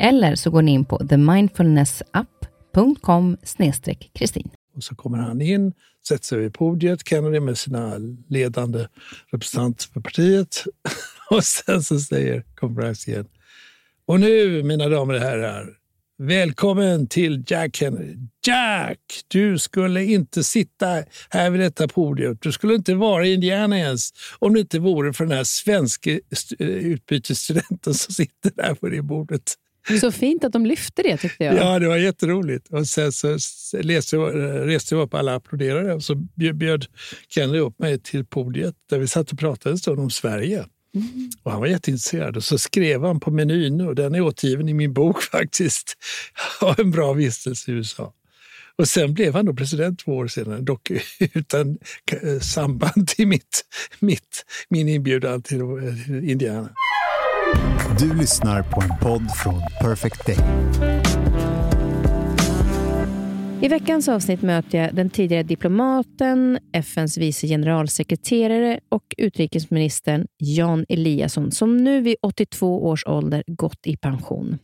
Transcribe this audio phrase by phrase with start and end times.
[0.00, 3.36] Eller så går ni in på themindfulnessapp.com
[4.14, 4.50] kristin.
[4.76, 5.72] Och så kommer han in,
[6.08, 7.94] sätter sig vid podiet, Kennedy med sina
[8.28, 8.86] ledande
[9.32, 10.64] representanter för partiet.
[11.30, 13.26] Och sen så säger konferensen igen.
[14.06, 15.68] Och nu, mina damer och herrar,
[16.18, 18.16] välkommen till Jack Kennedy.
[18.46, 18.98] Jack,
[19.28, 22.38] du skulle inte sitta här vid detta podium.
[22.40, 26.10] Du skulle inte vara i Indiana ens om det inte vore för den här svenska
[26.10, 26.18] eh,
[26.66, 29.56] utbytesstudenten som sitter där på det bordet.
[30.00, 31.56] Så fint att de lyfte det tyckte jag.
[31.56, 32.68] Ja, det var jätteroligt.
[32.68, 33.28] Och sen så
[33.72, 36.14] reste jag upp, alla applåderade och så
[36.54, 36.86] bjöd
[37.28, 40.64] Kenny upp mig till podiet där vi satt och pratade en stund om Sverige.
[40.94, 41.30] Mm.
[41.42, 44.74] Och han var jätteintresserad och så skrev han på menyn och den är återgiven i
[44.74, 45.96] min bok faktiskt.
[46.60, 48.12] Av en bra vistelse i USA.
[48.76, 50.90] Och sen blev han då president två år senare, dock
[51.34, 51.78] utan
[52.40, 53.64] samband till mitt,
[53.98, 55.60] mitt, min inbjudan till
[56.22, 56.70] Indiana.
[57.98, 60.38] Du lyssnar på en podd från Perfect Day.
[63.62, 71.50] I veckans avsnitt möter jag den tidigare diplomaten, FNs vice generalsekreterare och utrikesministern Jan Eliasson
[71.50, 74.58] som nu vid 82 års ålder gått i pension.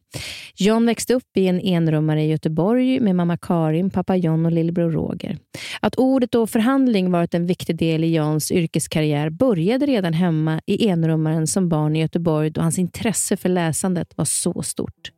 [0.55, 4.91] Jan växte upp i en enrummare i Göteborg med mamma Karin, pappa John och lillebror
[4.91, 5.39] Roger.
[5.81, 10.89] Att ordet och förhandling varit en viktig del i Jans yrkeskarriär började redan hemma i
[10.89, 15.11] enrummaren som barn i Göteborg då hans intresse för läsandet var så stort.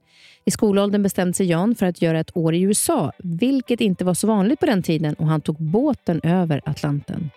[0.49, 4.15] I skolåldern bestämde sig Jan för att göra ett år i USA, vilket inte var
[4.15, 7.31] så vanligt på den tiden och han tog båten över Atlanten.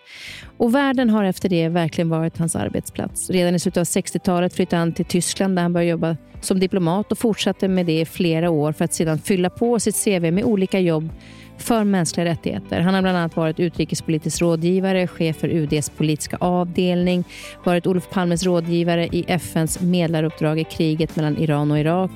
[0.56, 3.30] Och världen har efter det verkligen varit hans arbetsplats.
[3.30, 7.12] Redan i slutet av 60-talet flyttade han till Tyskland där han började jobba som diplomat
[7.12, 10.44] och fortsatte med det i flera år för att sedan fylla på sitt CV med
[10.44, 11.10] olika jobb
[11.58, 12.80] för mänskliga rättigheter.
[12.80, 17.24] Han har bland annat varit utrikespolitisk rådgivare, chef för UDs politiska avdelning,
[17.64, 22.10] varit Olof Palmes rådgivare i FNs medlaruppdrag i kriget mellan Iran och Irak,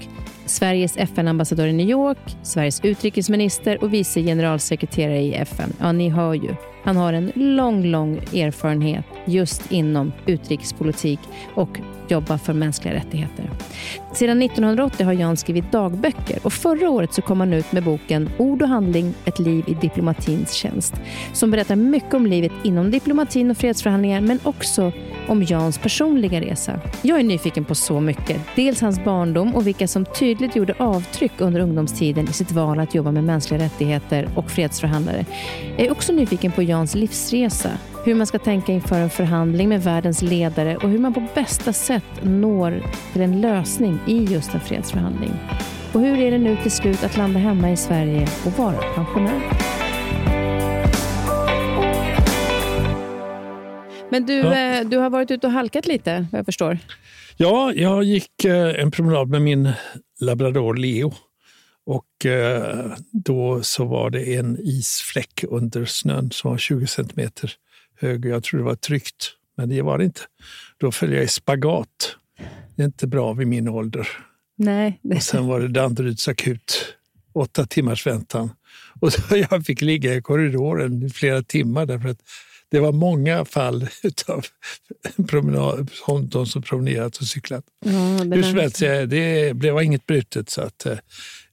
[0.47, 5.73] Sveriges FN-ambassadör i New York, Sveriges utrikesminister och vice generalsekreterare i FN.
[5.81, 6.55] Ja, ni hör ju.
[6.84, 11.21] Han har en lång, lång erfarenhet just inom utrikespolitik
[11.55, 11.81] och
[12.11, 13.50] jobba för mänskliga rättigheter.
[14.12, 18.31] Sedan 1980 har Jan skrivit dagböcker och förra året så kom han ut med boken
[18.39, 20.95] Ord och handling, ett liv i diplomatins tjänst
[21.33, 24.93] som berättar mycket om livet inom diplomatin och fredsförhandlingar men också
[25.28, 26.81] om Jans personliga resa.
[27.03, 28.41] Jag är nyfiken på så mycket.
[28.56, 32.95] Dels hans barndom och vilka som tydligt gjorde avtryck under ungdomstiden i sitt val att
[32.95, 35.25] jobba med mänskliga rättigheter och fredsförhandlare.
[35.77, 37.71] Jag är också nyfiken på Jans livsresa.
[38.06, 41.72] Hur man ska tänka inför en förhandling med världens ledare och hur man på bästa
[41.72, 45.31] sätt når till en lösning i just en fredsförhandling.
[45.93, 49.41] Och hur är det nu till slut att landa hemma i Sverige och vara pensionär?
[54.11, 54.78] Men du, ja.
[54.78, 56.78] Eh, du har varit ute och halkat lite, vad jag förstår.
[57.37, 59.72] Ja, jag gick eh, en promenad med min
[60.21, 61.15] labrador Leo.
[61.87, 67.53] Och eh, då så var det en isfläck under snön som var 20 centimeter
[67.99, 68.25] hög.
[68.25, 70.21] Jag trodde det var tryggt, men det var det inte.
[70.78, 72.16] Då föll jag i spagat.
[72.77, 74.09] Det är inte bra vid min ålder.
[74.57, 75.01] Nej.
[75.15, 76.97] Och sen var det Danderyds akut.
[77.33, 78.51] Åtta timmars väntan.
[79.01, 79.10] Och
[79.51, 82.21] jag fick ligga i korridoren i flera timmar därför att
[82.69, 83.89] det var många fall
[84.27, 84.47] av
[85.28, 85.91] promenad,
[86.22, 87.65] de som promenerat och cyklat.
[87.84, 87.91] Ja,
[88.34, 90.98] Hur som helst, det blev inget brutet så att eh,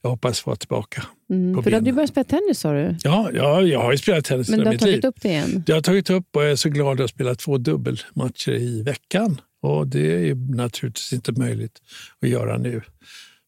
[0.04, 1.02] jag hoppas vara tillbaka.
[1.30, 2.96] Mm, för du hade ju börjat spela tennis sa du?
[3.02, 5.06] Ja, ja, jag har ju spelat tennis Men du har tagit liv.
[5.06, 5.64] upp det igen?
[5.66, 8.82] Jag har tagit upp och jag är så glad att jag spelat två dubbelmatcher i
[8.82, 9.40] veckan.
[9.62, 11.78] Och det är naturligtvis inte möjligt
[12.22, 12.82] att göra nu.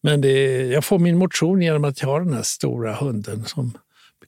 [0.02, 3.72] Men är, jag får min motion genom att jag har den här stora hunden som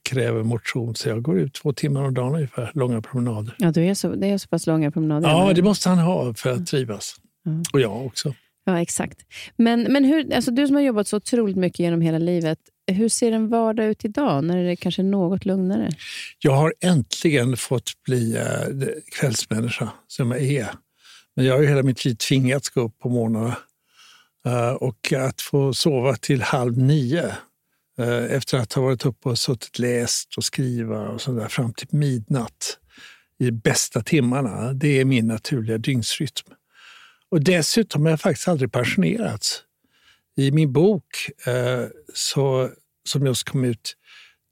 [0.02, 0.94] kräver motion.
[0.94, 3.54] Så jag går ut två timmar om dagen ungefär, långa promenader.
[3.58, 5.28] Ja, du är så, det är så pass långa promenader.
[5.28, 7.16] Ja, det måste han ha för att trivas.
[7.46, 7.62] Mm.
[7.72, 8.34] Och jag också.
[8.68, 9.18] Ja, exakt.
[9.56, 13.08] Men, men hur, alltså du som har jobbat så otroligt mycket genom hela livet, hur
[13.08, 15.90] ser en vardag ut idag när det kanske är något lugnare?
[16.38, 18.88] Jag har äntligen fått bli äh,
[19.20, 20.68] kvällsmänniska som jag är.
[21.36, 23.56] Men jag har ju hela mitt liv tvingats gå upp på morgnarna.
[24.46, 27.26] Uh, och att få sova till halv nio
[28.00, 31.72] uh, efter att ha varit uppe och suttit läst och skriva och så där, fram
[31.72, 32.78] till midnatt
[33.38, 36.54] i bästa timmarna, det är min naturliga dygnsrytm.
[37.30, 39.62] Och dessutom har jag faktiskt aldrig pensionerats.
[40.36, 42.70] I min bok uh, så,
[43.04, 43.96] som just kom ut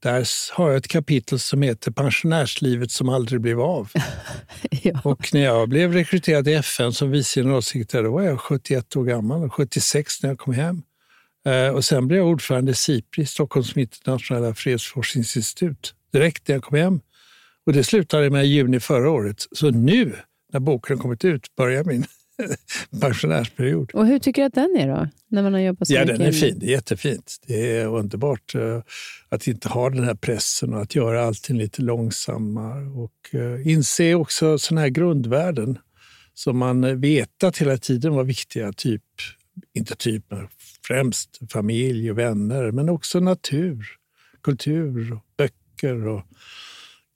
[0.03, 3.91] där har jag ett kapitel som heter Pensionärslivet som aldrig blev av.
[4.71, 5.01] ja.
[5.03, 9.43] Och när jag blev rekryterad till FN som vice generalsekreterare var jag 71 år gammal
[9.43, 10.81] och 76 när jag kom hem.
[11.45, 16.77] Eh, och sen blev jag ordförande i SIPRI, Stockholms internationella fredsforskningsinstitut, direkt när jag kom
[16.77, 16.99] hem.
[17.65, 19.45] Och det slutade med i juni förra året.
[19.51, 20.15] Så nu,
[20.53, 22.05] när boken har kommit ut, börjar min
[23.01, 23.91] pensionärsperiod.
[23.93, 25.07] Och hur tycker du att den är då?
[25.27, 26.17] När man har jobbat så ja, mycket?
[26.17, 26.59] den är fin.
[26.59, 27.37] Det är jättefint.
[27.47, 28.81] Det är underbart uh,
[29.29, 32.85] att inte ha den här pressen och att göra allting lite långsammare.
[32.85, 35.79] Och uh, inse också sådana här grundvärden
[36.33, 38.73] som man vetat hela tiden var viktiga.
[38.73, 39.03] Typ,
[39.73, 40.47] inte typ, men
[40.87, 43.85] främst familj och vänner, men också natur,
[44.43, 46.23] kultur, böcker och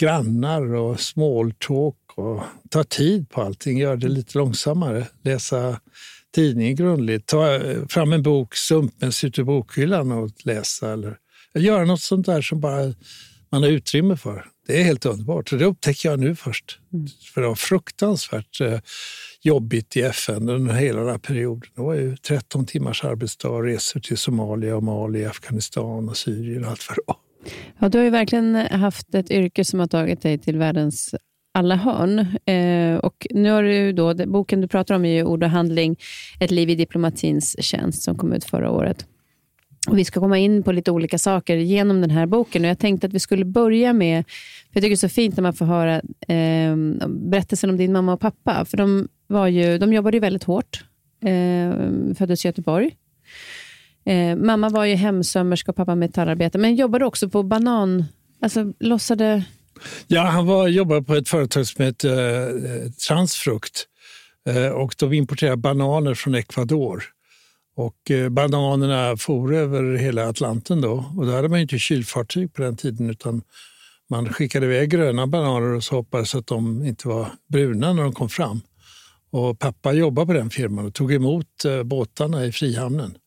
[0.02, 5.08] grannar och small talk och ta tid på allting, göra det lite långsammare.
[5.24, 5.80] Läsa
[6.36, 7.60] tidningen grundligt, ta
[7.90, 10.94] fram en bok sumpens ut ur bokhyllan och läsa.
[10.94, 11.18] Eller
[11.54, 12.94] göra något sånt där som bara
[13.52, 14.46] man har utrymme för.
[14.68, 15.54] Det är helt underbart.
[15.54, 16.80] Och det upptäcker jag nu först.
[16.94, 17.08] Mm.
[17.34, 18.80] För det var fruktansvärt eh,
[19.42, 21.70] jobbigt i FN under hela den här perioden.
[21.76, 26.72] Det var ju 13 timmars arbetsdag, resor till Somalia, och Mali, Afghanistan och Syrien och
[26.72, 27.18] allt vad det var.
[27.80, 31.16] Ja, du har ju verkligen haft ett yrke som har tagit dig till världens
[31.52, 32.20] alla hörn.
[32.46, 35.96] Eh, och nu har du då, boken du pratar om är ju Ord och handling,
[36.40, 39.06] ett liv i diplomatins tjänst som kom ut förra året.
[39.88, 42.62] Och vi ska komma in på lite olika saker genom den här boken.
[42.62, 45.38] Och Jag tänkte att vi skulle börja med, för jag tycker det är så fint
[45.38, 45.96] när man får höra
[46.28, 46.76] eh,
[47.08, 48.66] berättelsen om din mamma och pappa.
[48.66, 50.84] För De, var ju, de jobbade ju väldigt hårt,
[51.24, 51.74] eh,
[52.16, 52.96] föddes i Göteborg.
[54.06, 58.06] Eh, mamma var ju hemsömmerska och pappa metallarbetare, men jobbade också på banan...
[58.42, 59.44] Alltså lossade...
[60.08, 63.88] Ja, han var, jobbade på ett företag som heter eh, Transfrukt.
[64.50, 67.04] Eh, och de importerade bananer från Ecuador.
[67.76, 71.06] Och eh, bananerna for över hela Atlanten då.
[71.18, 73.42] Och då hade man inte kylfartyg på den tiden utan
[74.10, 78.14] man skickade iväg gröna bananer och så hoppades att de inte var bruna när de
[78.14, 78.62] kom fram.
[79.32, 83.18] Och pappa jobbade på den firman och tog emot eh, båtarna i Frihamnen.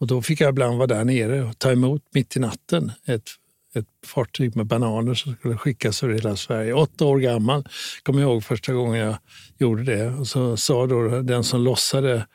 [0.00, 3.30] Och då fick jag ibland vara där nere och ta emot mitt i natten ett,
[3.76, 6.72] ett fartyg med bananer som skulle skickas över hela Sverige.
[6.72, 7.64] Åtta år gammal
[8.02, 9.16] kommer jag ihåg första gången jag
[9.58, 10.06] gjorde det.
[10.08, 12.26] Och så sa då den som lossade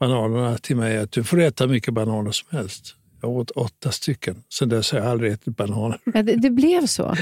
[0.00, 2.96] bananerna till mig att du får äta mycket bananer som helst.
[3.22, 4.42] Jag åt åtta stycken.
[4.52, 5.98] Sen dess har jag aldrig ätit bananer.
[6.14, 7.16] Ja, det, det blev så?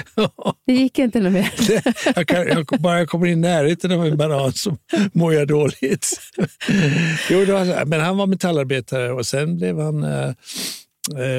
[0.67, 1.53] Det gick inte något mer?
[2.17, 4.77] jag kan, jag, bara jag kommer i närheten av en banan så
[5.13, 6.21] mår jag dåligt.
[7.31, 7.85] jo, här.
[7.85, 10.33] Men han var metallarbetare och sen blev han, eh,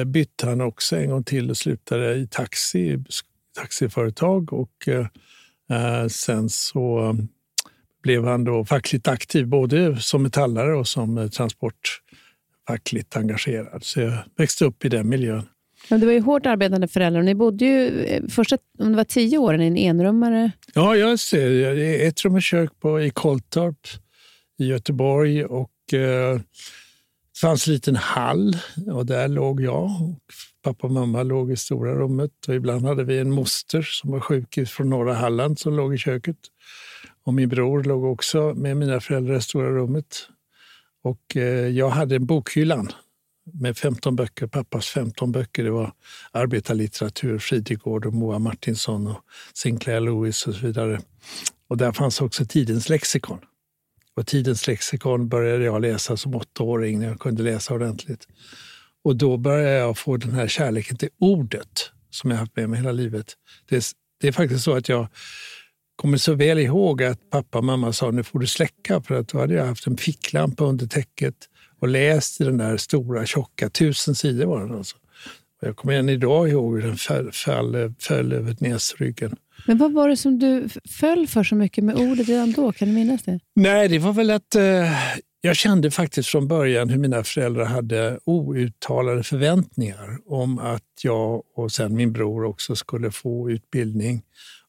[0.06, 2.98] bytte han också en gång till och slutade i taxi,
[3.58, 4.52] taxiföretag.
[4.52, 7.16] Och eh, sen så
[8.02, 13.84] blev han då fackligt aktiv, både som metallare och som transportfackligt engagerad.
[13.84, 15.42] Så jag växte upp i den miljön.
[15.90, 17.22] Men det var ju hårt arbetande föräldrar.
[17.22, 20.50] Ni bodde ju första, om det var tio åren i en enrummare.
[20.74, 21.78] Ja, jag ser.
[22.06, 23.86] Ett rum och kök på, i Koltorp
[24.58, 25.44] i Göteborg.
[25.44, 26.40] Och, eh,
[27.32, 28.56] det fanns en liten hall
[28.92, 29.84] och där låg jag.
[29.84, 30.18] Och
[30.62, 32.30] pappa och mamma låg i stora rummet.
[32.48, 35.98] Och ibland hade vi en moster som var sjuk från norra Halland som låg i
[35.98, 36.36] köket.
[37.24, 40.28] Och min bror låg också med mina föräldrar i stora rummet.
[41.04, 42.88] Och eh, jag hade en bokhyllan
[43.52, 45.64] med 15 böcker, pappas 15 böcker.
[45.64, 45.92] Det var
[46.32, 49.20] arbetarlitteratur, Fridegård och Moa Martinsson och
[49.54, 51.00] Sinclair Lewis och så vidare.
[51.68, 53.38] Och där fanns också Tidens lexikon.
[54.16, 58.28] Och Tidens lexikon började jag läsa som åttaåring när jag kunde läsa ordentligt.
[59.04, 62.78] Och då började jag få den här kärleken till ordet som jag haft med mig
[62.78, 63.34] hela livet.
[63.68, 63.84] Det är,
[64.20, 65.08] det är faktiskt så att jag
[65.96, 69.28] kommer så väl ihåg att pappa och mamma sa nu får du släcka för att
[69.28, 71.34] då hade jag haft en ficklampa under täcket
[71.78, 74.96] och läst i den där stora tjocka, tusen sidor var den alltså.
[75.62, 79.36] Och jag kommer än idag ihåg hur den föll, föll, föll över näsryggen.
[79.66, 80.68] Men vad var det som du
[81.00, 82.72] föll för så mycket med ordet redan då?
[82.72, 83.40] Kan du minnas det?
[83.54, 84.92] Nej, det var väl att eh,
[85.40, 91.72] jag kände faktiskt från början hur mina föräldrar hade outtalade förväntningar om att jag och
[91.72, 94.22] sen min bror också skulle få utbildning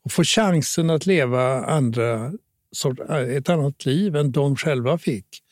[0.03, 2.31] och få chansen att leva andra,
[3.09, 5.42] eh, ett annat liv än de själva fick.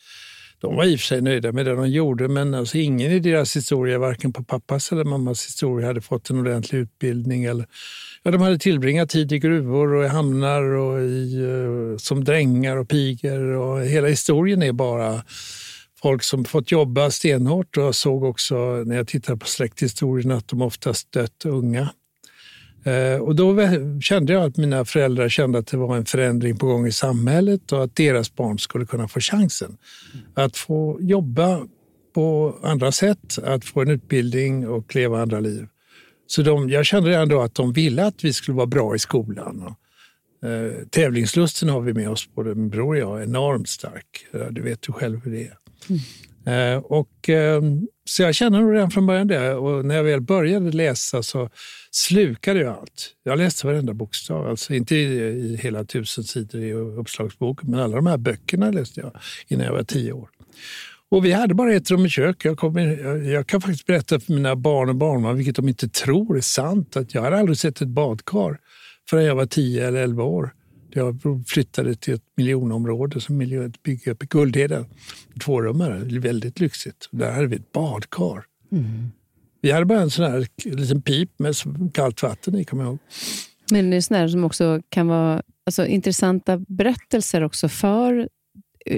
[0.62, 3.18] De var i och för sig nöjda med det de gjorde, men alltså ingen i
[3.18, 7.44] deras historia, varken på pappas eller mammas historia, hade fått en ordentlig utbildning.
[7.44, 7.66] Eller,
[8.22, 12.76] ja, de hade tillbringat tid i gruvor och i hamnar och i, eh, som drängar
[12.76, 13.40] och pigor.
[13.40, 15.22] Och hela historien är bara
[16.02, 18.54] folk som fått jobba stenhårt och såg också
[18.86, 21.88] när jag tittade på släkthistorien att de oftast dött unga.
[22.84, 23.56] Eh, och då
[24.00, 27.72] kände jag att mina föräldrar kände att det var en förändring på gång i samhället
[27.72, 29.76] och att deras barn skulle kunna få chansen
[30.34, 31.66] att få jobba
[32.14, 35.66] på andra sätt, att få en utbildning och leva andra liv.
[36.26, 39.74] Så de, jag kände ändå att de ville att vi skulle vara bra i skolan.
[40.44, 44.26] Eh, tävlingslusten har vi med oss, både min bror och jag, enormt stark.
[44.50, 45.56] Du vet ju själv hur det är.
[45.88, 46.76] Mm.
[46.76, 47.62] Eh, och, eh,
[48.04, 49.54] så jag kände nog redan från början det.
[49.54, 51.50] Och när jag väl började läsa så
[51.90, 53.14] slukade jag allt.
[53.22, 57.96] Jag läste varenda bokstav, alltså inte i, i hela tusen sidor i uppslagsboken, men alla
[57.96, 59.12] de här böckerna läste jag
[59.48, 60.28] innan jag var tio år.
[61.08, 62.44] Och vi hade bara ett rum och kök.
[62.44, 65.88] Jag, kommer, jag, jag, kan faktiskt berätta för mina barn och barnbarn, vilket de inte
[65.88, 68.58] tror är sant, att jag hade aldrig sett ett badkar
[69.10, 70.54] förrän jag var tio eller elva år.
[70.94, 73.38] Jag flyttade till ett miljonområde som
[73.82, 74.86] byggde upp i Guldheden.
[75.44, 77.08] Tvårummare, väldigt lyxigt.
[77.10, 78.44] Där hade vi ett badkar.
[78.72, 79.10] Mm.
[79.60, 81.54] Vi hade bara en sån här liten pip med
[81.94, 82.98] kallt vatten i, kommer jag ihåg.
[83.70, 88.28] Men det är sån som också kan vara alltså, intressanta berättelser också för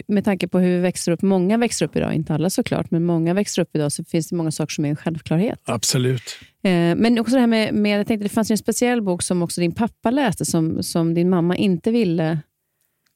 [0.09, 1.23] med tanke på hur vi växer upp.
[1.23, 4.37] Många växer upp idag, inte alla såklart, men många växer upp idag, så finns det
[4.37, 5.61] många saker som är en självklarhet.
[5.65, 6.39] Absolut.
[6.65, 9.43] Eh, men också det här med, med, jag tänkte det fanns en speciell bok som
[9.43, 12.39] också din pappa läste, som, som din mamma inte ville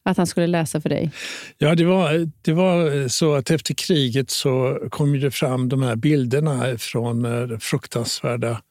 [0.05, 1.11] att han skulle läsa för dig?
[1.59, 5.97] Ja, det var, det var så att efter kriget så kom det fram de här
[5.97, 8.62] bilderna från eh, de fruktansvärda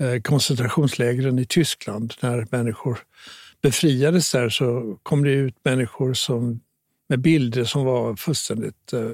[0.00, 2.14] eh, koncentrationslägren i Tyskland.
[2.20, 2.98] När människor
[3.62, 6.60] befriades där så kom det ut människor som,
[7.08, 9.10] med bilder som var fullständigt eh,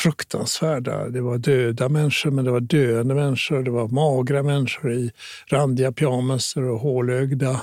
[0.00, 1.08] fruktansvärda.
[1.08, 3.62] Det var döda människor, men det var döende människor.
[3.62, 5.12] Det var magra människor i
[5.46, 7.60] randiga pyjamaser och hålögda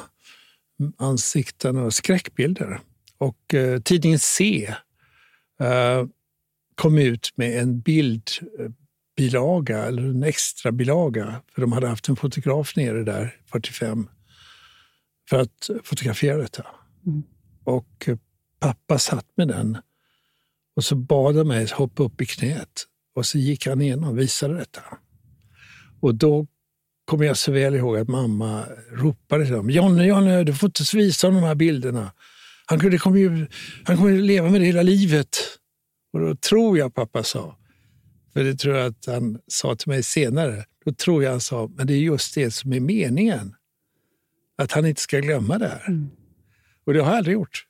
[0.98, 2.80] ansikten och skräckbilder.
[3.18, 4.68] Och eh, tidningen C
[5.60, 6.06] eh,
[6.76, 12.76] kom ut med en bildbilaga, eller en extra bilaga, för de hade haft en fotograf
[12.76, 14.10] nere där, 45,
[15.30, 16.66] för att fotografera detta.
[17.06, 17.24] Mm.
[17.64, 18.18] Och eh,
[18.60, 19.78] pappa satt med den
[20.78, 22.86] och så bad han mig hoppa upp i knät.
[23.16, 24.82] Och så gick han in och visade detta.
[26.00, 26.48] Och då
[27.06, 29.70] kommer jag så väl ihåg att mamma ropade till dem.
[29.70, 32.12] Jonny, Jonny, du får inte visa de här bilderna.
[32.66, 33.48] Han, kunde, kommer ju,
[33.84, 35.38] han kommer ju leva med det hela livet.
[36.14, 37.58] Och då tror jag pappa sa,
[38.34, 41.72] för det tror jag att han sa till mig senare, då tror jag han sa,
[41.76, 43.56] men det är just det som är meningen.
[44.58, 45.88] Att han inte ska glömma det här.
[45.88, 46.10] Mm.
[46.86, 47.67] Och det har jag aldrig gjort.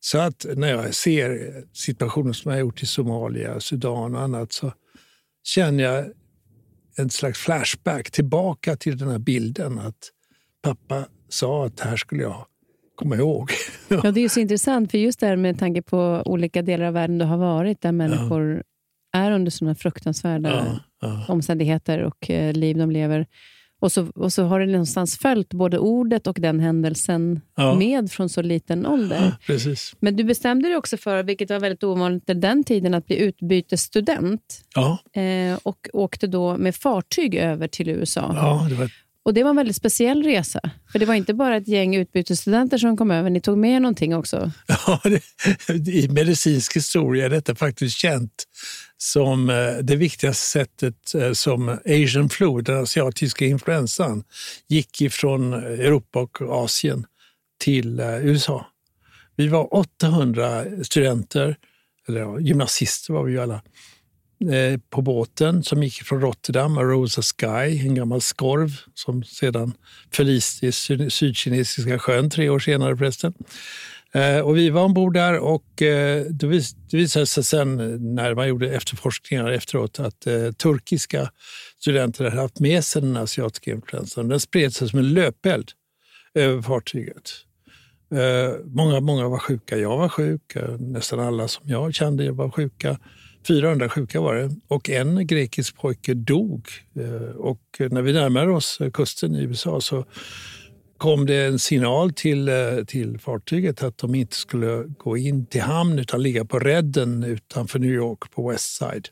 [0.00, 4.52] Så att när jag ser situationer som jag har gjort i Somalia, Sudan och annat
[4.52, 4.72] så
[5.44, 6.04] känner jag
[6.96, 10.10] en slags flashback tillbaka till den här bilden att
[10.62, 12.46] pappa sa att här skulle jag
[12.94, 13.50] komma ihåg.
[13.88, 16.94] ja, det är så intressant, för just det här med tanke på olika delar av
[16.94, 18.62] världen du har varit, där människor
[19.12, 19.20] ja.
[19.20, 21.24] är under sådana fruktansvärda ja, ja.
[21.28, 23.26] omständigheter och eh, liv de lever.
[23.80, 27.40] Och så, och så har det någonstans följt både ordet och den händelsen
[27.78, 29.36] med från så liten ålder.
[29.46, 29.94] Precis.
[30.00, 33.16] Men du bestämde dig också för, vilket var väldigt ovanligt i den tiden, att bli
[33.16, 34.60] utbytesstudent.
[34.74, 34.98] Ja.
[35.22, 38.32] Eh, och åkte då med fartyg över till USA.
[38.34, 38.90] Ja, det var
[39.28, 40.60] och Det var en väldigt speciell resa.
[40.92, 44.16] För Det var inte bara ett gäng utbytesstudenter som kom över, ni tog med någonting
[44.16, 44.52] också.
[44.66, 48.44] Ja, det, I medicinsk historia är detta faktiskt känt
[48.96, 54.24] som eh, det viktigaste sättet eh, som Asian flu, den asiatiska influensan,
[54.68, 57.06] gick ifrån Europa och Asien
[57.60, 58.66] till eh, USA.
[59.36, 61.56] Vi var 800 studenter,
[62.08, 63.62] eller ja, gymnasister var vi ju alla,
[64.40, 69.72] Eh, på båten som gick från Rotterdam, Arosa Sky, en gammal skorv som sedan
[70.12, 70.72] förliste i
[71.10, 73.34] Sydkinesiska sjön tre år senare förresten.
[74.12, 76.46] Eh, och vi var ombord där och eh, det
[76.92, 77.76] visade sig sen
[78.14, 81.30] när man gjorde efterforskningar efteråt att eh, turkiska
[81.80, 84.28] studenter hade haft med sig den asiatiska influensan.
[84.28, 85.70] Den spred sig som en löpeld
[86.34, 87.30] över fartyget.
[88.14, 89.76] Eh, många, många var sjuka.
[89.76, 90.56] Jag var sjuk.
[90.56, 92.98] Eh, nästan alla som jag kände var sjuka.
[93.46, 96.68] 400 sjuka var det och en grekisk pojke dog.
[96.96, 100.04] Eh, och när vi närmade oss kusten i USA så
[100.98, 105.60] kom det en signal till, eh, till fartyget att de inte skulle gå in till
[105.62, 109.08] hamn utan ligga på redden utanför New York på West Side.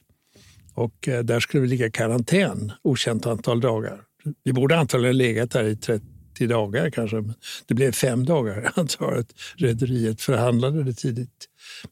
[0.74, 4.00] Och eh, där skulle vi ligga i karantän okänt antal dagar.
[4.44, 7.16] Vi borde antagligen legat där i 30 dagar kanske.
[7.16, 7.34] Men
[7.66, 8.62] det blev fem dagar.
[8.62, 11.48] Jag antar att rederiet förhandlade det tidigt.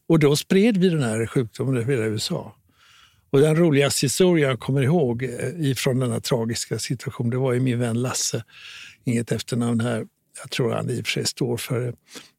[0.09, 2.55] Och då spred vi den här sjukdomen över hela USA.
[3.29, 7.59] Och den roligaste historien jag kommer ihåg från ifrån denna tragiska situation, det var ju
[7.59, 8.43] min vän Lasse.
[9.03, 10.05] Inget efternamn här.
[10.41, 11.93] Jag tror han i och för sig står för det.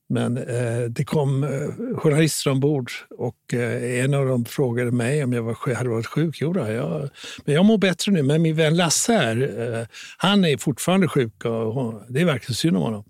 [0.08, 5.32] Men eh, det kom eh, journalister ombord och eh, en av dem frågade mig om
[5.32, 6.38] jag var, hade varit sjuk.
[6.40, 7.10] Jo, då, jag,
[7.44, 11.44] men jag mår bättre nu, men min vän Lasse här, eh, han är fortfarande sjuk
[11.44, 13.04] och det är verkligen synd om honom.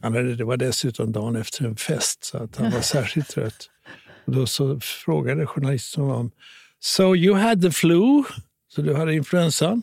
[0.00, 3.70] Han hade, det var dessutom dagen efter en fest, så att han var särskilt trött.
[4.24, 6.30] Och då så frågade journalisten honom,
[6.80, 8.24] So you had the flu?
[8.68, 9.82] Så du hade influensan?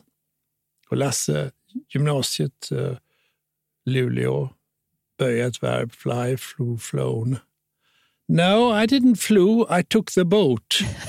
[0.88, 1.50] Och Lasse,
[1.88, 2.96] gymnasiet, eh,
[3.86, 4.48] Luleå,
[5.18, 7.36] böja ett verb, fly, flew, flown.
[8.28, 10.80] No, I didn't flew, I took the boat.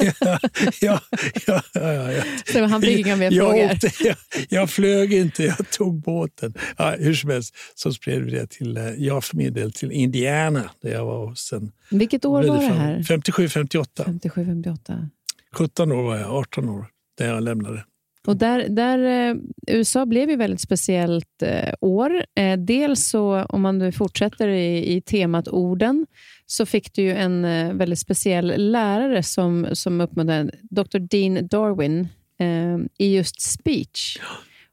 [0.80, 1.00] ja,
[1.46, 2.22] ja, ja, ja.
[2.52, 3.72] Så han fick inga mer jag, frågor?
[3.72, 4.16] åkte, jag,
[4.48, 6.54] jag flög inte, jag tog båten.
[6.76, 9.92] Ja, hur som helst så spred vi det till, eh, jag för min del till
[9.92, 12.98] Indiana där jag var hos en Vilket år var det här?
[12.98, 13.84] 57-58.
[14.04, 15.08] 57-58.
[15.52, 16.86] 17 år var jag, 18 år,
[17.20, 17.84] när jag lämnade.
[18.26, 19.36] Och där, där, eh,
[19.66, 22.24] USA blev ju väldigt speciellt eh, år.
[22.34, 26.06] Eh, dels så, om man nu fortsätter i, i temat orden,
[26.46, 30.98] så fick du ju en eh, väldigt speciell lärare som, som uppmuntrade Dr.
[30.98, 32.08] Dean Darwin
[32.40, 34.18] eh, i just speech.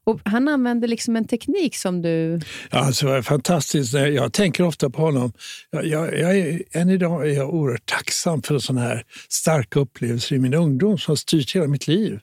[0.04, 2.40] Och han använde liksom en teknik som du...
[2.70, 3.92] Alltså, det var fantastiskt.
[3.94, 5.32] Jag tänker ofta på honom.
[5.70, 10.36] Jag, jag, jag är, än idag är jag oerhört tacksam för sådana här starka upplevelser
[10.36, 12.20] i min ungdom som har styrt hela mitt liv.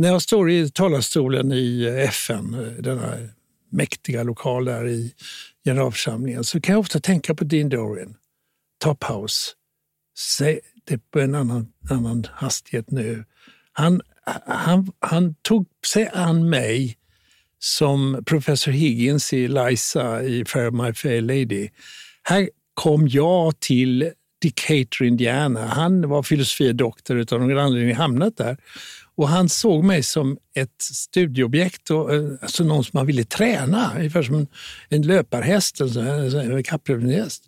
[0.00, 3.14] När jag står i talarstolen i FN, denna
[3.70, 5.14] mäktiga lokal där i
[5.64, 8.14] generalförsamlingen, så kan jag ofta tänka på Dean Dorian,
[8.78, 9.52] Top House.
[10.18, 13.24] Säg det på en annan, annan hastighet nu.
[13.72, 14.00] Han,
[14.46, 16.96] han, han tog sig an mig
[17.58, 21.68] som professor Higgins i Liza i Fair My Fair Lady.
[22.22, 25.66] Här kom jag till Decatur, Indiana.
[25.66, 28.56] Han var filosofie-doktor av någon anledning hamnat där.
[29.20, 33.92] Och han såg mig som ett studieobjekt, och, eh, alltså någon som han ville träna,
[33.96, 34.46] ungefär som en,
[34.88, 35.96] en löparhäst, en,
[36.34, 37.42] en kapplöpningshäst.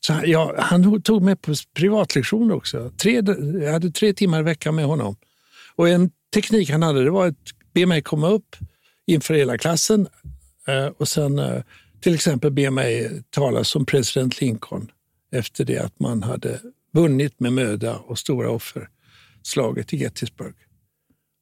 [0.00, 2.90] Så ja, han tog mig på privatlektioner också.
[2.90, 3.22] Tre,
[3.62, 5.16] jag hade tre timmar i veckan med honom.
[5.76, 7.34] Och en teknik han hade det var att
[7.74, 8.56] be mig komma upp
[9.06, 10.08] inför hela klassen
[10.66, 11.62] eh, och sen eh,
[12.00, 14.90] till exempel be mig tala som president Lincoln
[15.32, 16.60] efter det att man hade
[16.92, 18.88] vunnit med möda och stora offer
[19.42, 20.54] slaget i Gettysburg.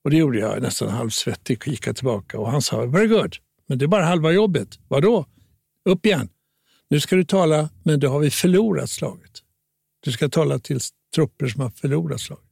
[0.09, 3.79] Och det gjorde jag nästan halvsvettig och gick tillbaka och han sa very good, men
[3.79, 4.69] det är bara halva jobbet.
[4.89, 5.27] Vadå?
[5.85, 6.29] Upp igen.
[6.91, 9.31] Nu ska du tala, men då har vi förlorat slaget.
[10.05, 10.81] Du ska tala till
[11.15, 12.45] trupper som har förlorat slaget.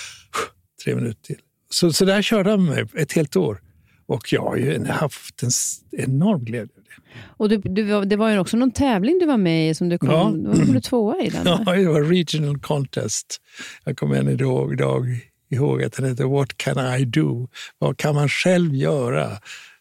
[0.84, 1.38] Tre minuter till.
[1.70, 3.62] Så, så där körde han med mig ett helt år.
[4.06, 5.50] Och jag har ju haft en
[5.92, 7.20] enorm glädje av det.
[7.36, 9.98] Och du, du, det var ju också någon tävling du var med i som du
[9.98, 10.24] kom, Ja.
[10.66, 11.28] var du tvåa i.
[11.28, 13.40] Den, Ja, det var regional contest.
[13.84, 15.06] Jag kommer än idag, idag
[15.54, 17.48] ihåg att den hette What can I do?
[17.78, 19.30] Vad kan man själv göra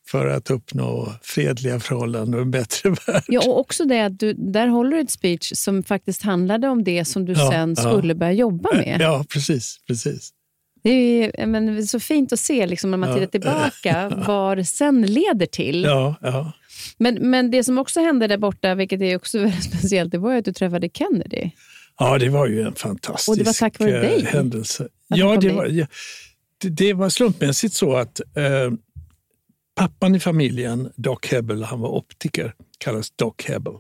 [0.08, 3.24] för att uppnå fredliga förhållanden och en bättre värld?
[3.28, 6.84] Ja, och också det att du, där håller du ett speech som faktiskt handlade om
[6.84, 7.92] det som du Ja, sen ja.
[7.92, 8.98] skulle börja jobba med.
[9.02, 9.78] Ja, precis.
[9.88, 10.30] precis.
[10.84, 13.16] Det är men, så fint att se liksom, när man Ja.
[13.16, 15.84] tittar tillbaka vad det sen leder till.
[15.84, 16.52] Ja, ja.
[16.98, 20.36] Men, men det som också hände där borta, vilket är också väldigt speciellt, det var
[20.36, 21.50] att du träffade Kennedy.
[22.00, 24.88] Ja, det var ju en fantastisk Och det var tack vare eh, dig händelse.
[25.08, 25.88] Ja, det var, ja,
[26.58, 28.72] det, det var slumpmässigt så att eh,
[29.76, 33.74] pappan i familjen, Doc Hebel, han var optiker, kallas Doc Hebel.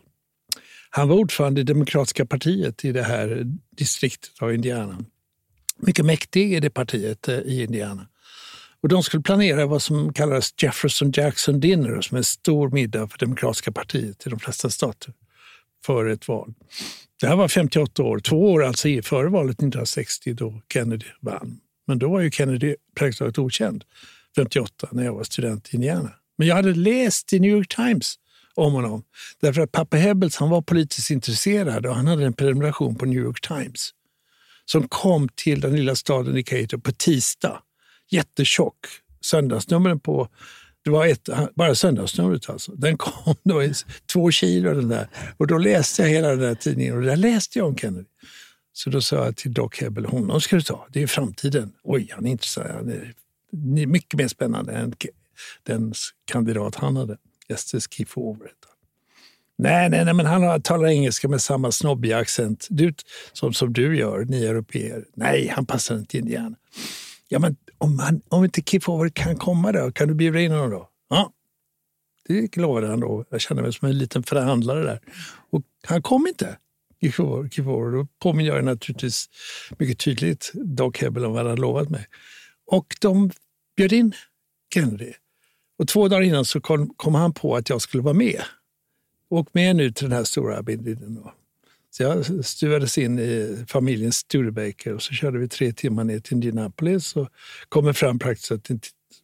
[0.90, 3.44] Han var ordförande i Demokratiska partiet i det här
[3.78, 5.06] distriktet av Indiana.
[5.78, 8.08] Mycket mäktig är det partiet eh, i Indiana.
[8.82, 13.08] Och de skulle planera vad som kallades Jefferson Jackson Dinner, som är en stor middag
[13.08, 15.14] för Demokratiska partiet i de flesta stater,
[15.86, 16.54] före ett val.
[17.22, 21.60] Det här var 58 år, två år alltså i- före valet 1960 då Kennedy vann.
[21.88, 23.84] Men då var ju Kennedy praktiskt taget okänd,
[24.36, 26.12] 58, när jag var student i Indiana.
[26.38, 28.16] Men jag hade läst i New York Times
[28.56, 29.04] om honom.
[29.42, 33.20] Därför att pappa Hebbels han var politiskt intresserad och han hade en prenumeration på New
[33.24, 33.90] York Times
[34.66, 37.60] som kom till den lilla staden Decatur på tisdag.
[38.12, 38.76] Jättetjock.
[39.22, 40.28] Söndagsnumren på,
[40.84, 42.72] det var ett, bara söndagsnumret alltså.
[42.72, 43.74] Den kom då i
[44.14, 45.08] två kilo den där.
[45.38, 48.06] Och då läste jag hela den där tidningen och där läste jag om Kennedy.
[48.74, 51.74] Så då sa jag till Doc Hebel, honom ska du ta, det är framtiden.
[51.84, 52.68] Oj, han är intressant.
[52.72, 53.14] Han är,
[53.86, 54.94] mycket mer spännande än
[55.64, 55.94] den
[56.26, 57.18] kandidat han hade.
[57.50, 58.48] Justice Keith Over.
[59.58, 62.94] Nej, nej, nej, men han talar engelska med samma snobbiga accent du,
[63.34, 65.06] som, som du gör, ni europeer.
[65.16, 66.56] Nej, han passar inte Indiana.
[67.34, 70.52] Ja, men om, han, om inte Kip Forward kan komma då, kan du bjuda in
[70.52, 70.90] honom då?
[71.10, 71.32] Ja,
[72.28, 73.26] det lovade han då.
[73.30, 75.00] Jag kände mig som en liten förhandlare där.
[75.52, 76.58] Och han kom inte.
[77.02, 77.22] Keith
[77.66, 79.30] Då påminner jag naturligtvis
[79.78, 82.08] mycket tydligt Doug Hebel om vad han hade lovat mig.
[82.66, 83.32] Och de
[83.76, 84.14] bjöd in
[84.74, 85.14] Kennedy.
[85.80, 88.42] Och två dagar innan så kom, kom han på att jag skulle vara med.
[89.30, 91.24] Åk med nu till den här stora abidinen.
[91.98, 96.34] Så jag stuvades in i familjen Studebaker och så körde vi tre timmar ner till
[96.34, 97.30] Indianapolis och
[97.70, 98.52] kommer fram praktiskt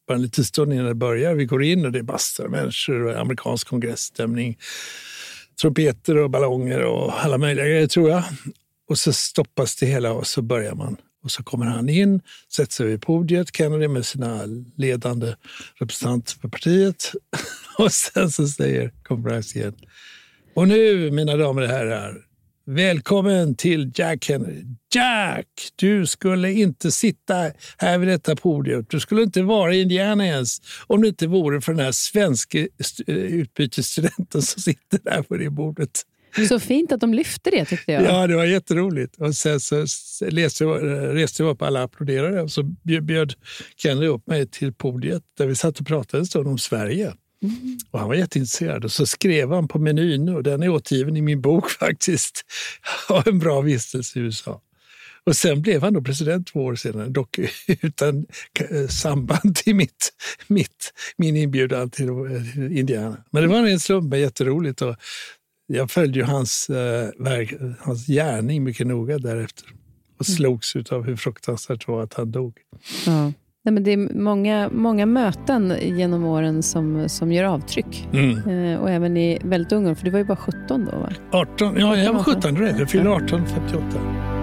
[0.08, 1.36] bara en liten stund innan det börjar.
[1.36, 4.58] Vi går in och det är massor av människor och amerikansk kongressstämning.
[5.62, 8.24] Trumpeter och ballonger och alla möjliga grejer tror jag.
[8.90, 10.98] Och så stoppas det hela och så börjar man.
[11.24, 12.22] Och så kommer han in,
[12.56, 14.42] sätter sig vid podiet, Kennedy med sina
[14.78, 15.36] ledande
[15.76, 17.12] representanter för partiet.
[17.78, 19.76] Och sen så säger konferensen igen.
[20.54, 22.29] Och nu, mina damer och herrar,
[22.70, 24.64] välkommen till Jack Kennedy.
[24.94, 28.86] Jack, du skulle inte sitta här vid detta podium.
[28.90, 32.68] Du skulle inte vara i Indiana ens om det inte vore för den här svenska
[33.08, 36.02] utbytesstudenten som sitter där på det bordet.
[36.50, 38.04] Så fint att de lyfte det tyckte jag.
[38.04, 39.16] Ja, det var jätteroligt.
[39.16, 39.86] Och sen så
[40.30, 43.34] läste, reste jag upp alla applåderade och så bjöd
[43.78, 47.14] Kenny upp mig till podiet där vi satt och pratade en stund om Sverige.
[47.44, 47.78] Mm.
[47.92, 51.22] Och han var jätteintresserad och så skrev han på menyn och den är återgiven i
[51.22, 52.46] min bok faktiskt.
[53.10, 54.62] Av en bra vistelse i USA.
[55.24, 58.26] Och sen blev han då president två år senare, dock utan
[58.90, 60.14] samband till mitt,
[60.48, 62.10] mitt, min inbjudan till
[62.72, 63.24] Indiana.
[63.32, 64.82] Men det var en slump, jätteroligt.
[64.82, 64.96] Och
[65.68, 69.68] jag följde hans, eh, verk, hans gärning mycket noga därefter
[70.20, 70.38] och mm.
[70.38, 72.58] slogs av hur fruktansvärt det var att han dog.
[73.06, 73.34] Ja.
[73.66, 78.08] Nej, men det är många, många möten genom åren som, som gör avtryck.
[78.14, 78.50] Mm.
[78.74, 81.10] Eh, och även i väldigt ung för du var ju bara 17 då va?
[81.32, 82.64] 18, ja, jag var 17 då.
[82.64, 84.39] Jag fyllde 18 58.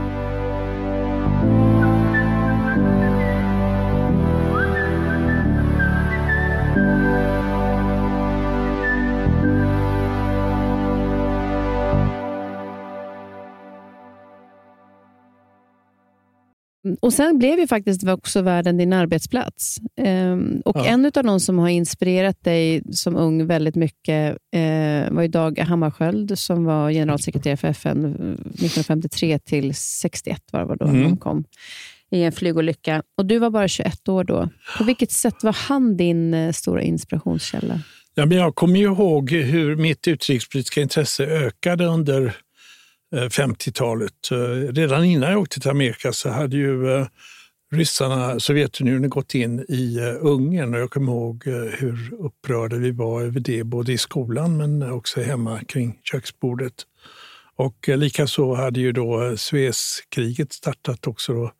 [17.00, 19.78] Och Sen blev ju faktiskt också världen din arbetsplats.
[20.00, 20.86] Um, och ja.
[20.86, 25.58] En av de som har inspirerat dig som ung väldigt mycket uh, var ju Dag
[25.58, 28.14] Hammarskjöld som var generalsekreterare för FN
[28.54, 31.02] 1953 till 61 var det då mm.
[31.02, 31.44] han kom
[32.10, 33.02] i en flygolycka.
[33.18, 34.48] Och Du var bara 21 år då.
[34.78, 37.80] På vilket sätt var han din uh, stora inspirationskälla?
[38.14, 42.36] Ja, men jag kommer ihåg hur mitt utrikespolitiska intresse ökade under
[43.16, 44.30] Eh, 50-talet.
[44.30, 47.06] Eh, redan innan jag åkte till Amerika så hade ju eh,
[47.72, 51.44] ryssarna, Sovjetunionen, gått in i Ungern och jag kommer ihåg
[51.78, 56.74] hur upprörda vi var över det, både i skolan men också hemma kring köksbordet.
[57.56, 61.52] Och likaså hade ju då Suezkriget startat också då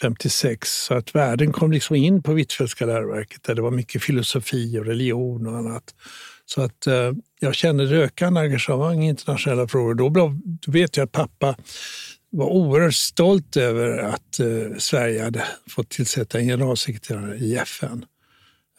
[0.00, 4.78] 56, så att världen kom liksom in på Hvitfeldtska läroverket där det var mycket filosofi
[4.78, 5.94] och religion och annat.
[6.54, 9.94] Så att eh, jag kände ett ökande engagemang i internationella frågor.
[9.94, 11.56] Då, då vet jag att pappa
[12.30, 18.04] var oerhört stolt över att eh, Sverige hade fått tillsätta en generalsekreterare i FN.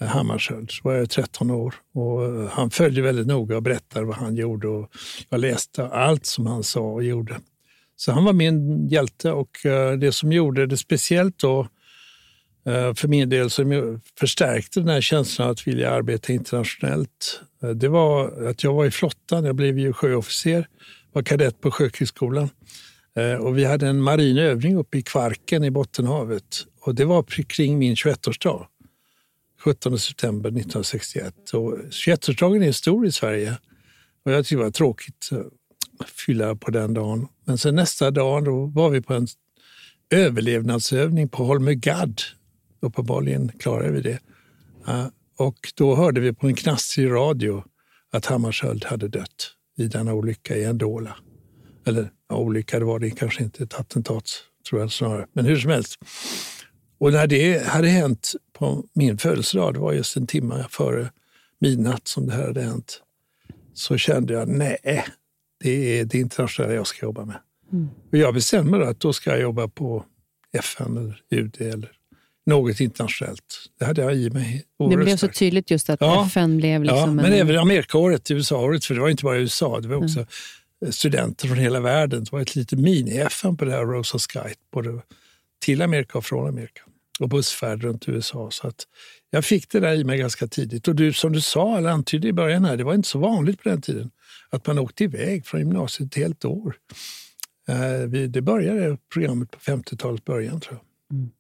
[0.01, 0.71] Eh, Hammarskjöld.
[0.71, 4.36] Så var jag 13 år och eh, han följde väldigt noga och berättade vad han
[4.36, 4.67] gjorde.
[4.67, 4.91] Och
[5.29, 7.39] jag läste allt som han sa och gjorde.
[7.95, 11.67] Så han var min hjälte och eh, det som gjorde det speciellt då
[12.65, 17.41] Eh, för min del som förstärkte den här känslan att vilja arbeta internationellt.
[17.63, 20.67] Eh, det var att jag var i flottan, jag blev ju sjöofficer,
[21.13, 22.50] var kadett på Sjökrigsskolan.
[23.15, 26.65] Eh, och vi hade en marin övning uppe i Kvarken i Bottenhavet.
[26.82, 28.67] Och det var kring min 21-årsdag,
[29.60, 31.36] 17 september 1961.
[31.54, 33.58] 21-årsdagen är stor i Sverige
[34.26, 35.30] och jag tyckte det var tråkigt
[36.00, 37.28] att fylla på den dagen.
[37.45, 39.28] Men sen nästa dag då var vi på en
[40.10, 42.21] överlevnadsövning på Holmögadd.
[42.82, 44.20] Uppenbarligen klarade vi det.
[45.38, 47.63] Och då hörde vi på en knastrig radio
[48.12, 51.15] att Hammarskjöld hade dött i denna olycka i Andola.
[51.86, 54.30] Eller ja, olycka det var det kanske inte, ett attentat
[54.70, 55.28] tror jag snarare.
[55.34, 56.00] Men hur som helst.
[56.98, 61.12] Och när det hade hänt på min födelsedag, det var just en timme före
[61.60, 63.02] midnatt som det här hade hänt,
[63.74, 65.06] så kände jag nej,
[65.63, 67.38] det är det internationella jag ska jobba med.
[67.72, 67.89] Mm.
[68.12, 70.06] Och jag bestämde att då ska jag jobba på
[70.54, 71.91] FN eller UD eller
[72.45, 73.56] något internationellt.
[73.80, 74.63] Det hade jag i mig.
[74.89, 76.99] Det blev så tydligt just att ja, FN blev liksom...
[76.99, 77.34] Ja, men en...
[77.34, 80.91] även Amerikaåret, USA-året, för det var inte bara USA, det var också mm.
[80.91, 82.23] studenter från hela världen.
[82.23, 85.01] Det var ett litet mini-FN på det här Rosa Sky, både
[85.65, 86.82] till Amerika och från Amerika.
[87.19, 88.51] och bussfärd runt USA.
[88.51, 88.88] Så att
[89.30, 90.88] jag fick det där i mig ganska tidigt.
[90.88, 93.63] Och du, som du sa, eller antydde i början här, det var inte så vanligt
[93.63, 94.12] på den tiden
[94.49, 96.75] att man åkte iväg från gymnasiet ett helt år.
[97.69, 101.17] Eh, det började programmet på 50-talets början tror jag.
[101.17, 101.32] Mm.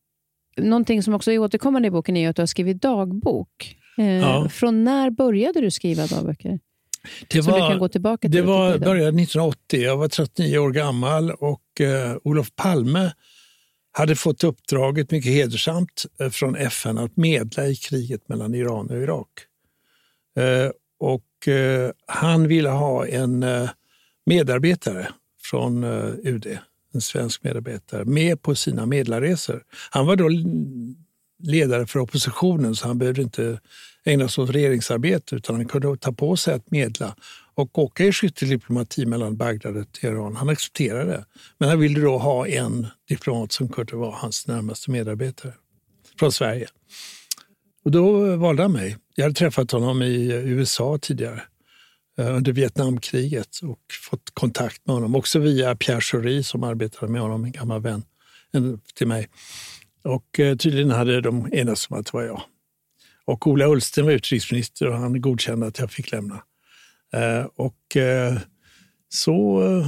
[0.57, 3.77] Någonting som också är återkommande i boken är att du har skrivit dagbok.
[3.97, 4.49] Eh, ja.
[4.49, 6.59] Från när började du skriva dagböcker?
[7.27, 9.81] Det var, kan gå tillbaka till det var, började 1980.
[9.81, 13.11] Jag var 39 år gammal och eh, Olof Palme
[13.91, 18.97] hade fått uppdraget, mycket hedersamt, eh, från FN att medla i kriget mellan Iran och
[18.97, 19.27] Irak.
[20.37, 23.69] Eh, och eh, han ville ha en eh,
[24.25, 25.07] medarbetare
[25.43, 26.57] från eh, UD,
[26.93, 29.63] en svensk medarbetare, med på sina medlarresor.
[29.89, 30.29] Han var då
[31.43, 33.59] ledare för oppositionen så han behövde inte
[34.05, 37.15] ägna sig åt regeringsarbete utan han kunde ta på sig att medla
[37.55, 40.35] och åka i skyttediplomati mellan Bagdad och Teheran.
[40.35, 41.25] Han accepterade det.
[41.57, 45.53] Men han ville då ha en diplomat som kunde vara hans närmaste medarbetare
[46.19, 46.67] från Sverige.
[47.83, 48.97] Och då valde han mig.
[49.15, 51.41] Jag hade träffat honom i eh, USA tidigare
[52.17, 55.15] under Vietnamkriget och fått kontakt med honom.
[55.15, 58.03] Också via Pierre Schori som arbetade med honom, en gammal vän
[58.93, 59.27] till mig.
[60.03, 62.41] Och eh, tydligen hade de enats om att det var jag.
[63.25, 66.43] Och Ola Ullsten var utrikesminister och han godkände att jag fick lämna.
[67.13, 68.37] Eh, och eh,
[69.09, 69.63] så...
[69.63, 69.87] Eh,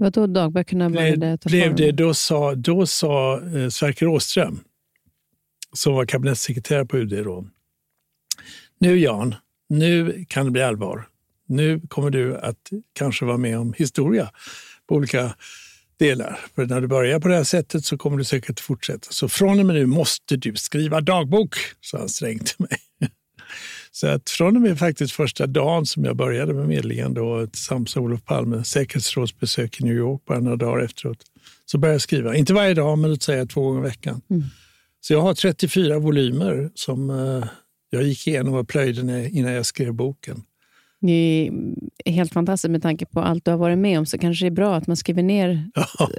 [0.00, 4.60] Vadå dagböckerna började ta blev det, Då sa, då sa eh, Sverker Åström,
[5.72, 7.46] som var kabinettssekreterare på UD då,
[8.78, 9.34] nu Jan,
[9.68, 11.08] nu kan det bli allvar.
[11.52, 14.30] Nu kommer du att kanske vara med om historia
[14.88, 15.34] på olika
[15.98, 16.40] delar.
[16.54, 19.08] För när du börjar på det här sättet så kommer du säkert fortsätta.
[19.10, 22.78] Så från och med nu måste du skriva dagbok, sa han strängt till mig.
[23.94, 27.96] Så att från och med faktiskt första dagen som jag började med medlingen då, tillsammans
[27.96, 31.18] med Olof Palme, säkerhetsrådsbesök i New York bara några dagar efteråt,
[31.66, 32.36] så började jag skriva.
[32.36, 34.20] Inte varje dag, men låt säga två gånger i veckan.
[34.30, 34.42] Mm.
[35.00, 37.44] Så jag har 34 volymer som uh,
[37.90, 40.42] jag gick igenom och plöjde innan jag skrev boken.
[41.02, 41.50] Det
[42.04, 44.48] är helt fantastiskt med tanke på allt du har varit med om, så kanske det
[44.48, 45.70] är bra att man skriver ner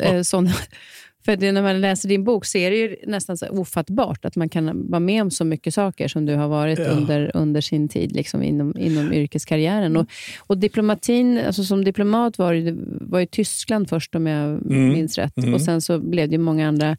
[0.01, 0.51] eh, sådana
[1.25, 4.35] för det, när man läser din bok så är det ju nästan så ofattbart att
[4.35, 6.85] man kan vara med om så mycket saker som du har varit ja.
[6.85, 9.97] under, under sin tid liksom inom, inom yrkeskarriären.
[9.97, 10.07] Och,
[10.39, 14.87] och diplomatin, alltså som diplomat var det var i Tyskland först om jag mm.
[14.89, 15.37] minns rätt.
[15.37, 15.53] Mm.
[15.53, 16.97] Och Sen så blev det många andra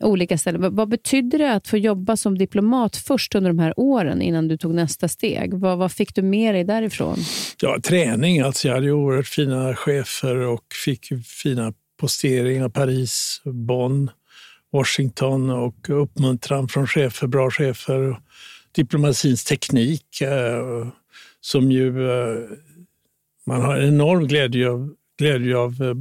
[0.00, 0.60] olika ställen.
[0.60, 0.88] Vad, vad
[1.38, 5.08] det att få jobba som diplomat först under de här åren innan du tog nästa
[5.08, 5.54] steg?
[5.54, 7.16] Vad, vad fick du med dig därifrån?
[7.60, 8.40] Ja, träning.
[8.40, 14.10] Alltså jag hade oerhört fina chefer och fick fina posteringar, Paris, Bonn,
[14.72, 18.16] Washington och uppmuntran från chefer, bra chefer.
[18.74, 20.88] Diplomatins teknik eh,
[21.40, 22.38] som ju eh,
[23.46, 25.94] man har en enorm glädje av, glädje av eh,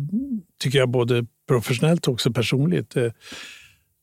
[0.59, 2.95] tycker jag, både professionellt och också personligt.
[2.95, 3.11] Eh,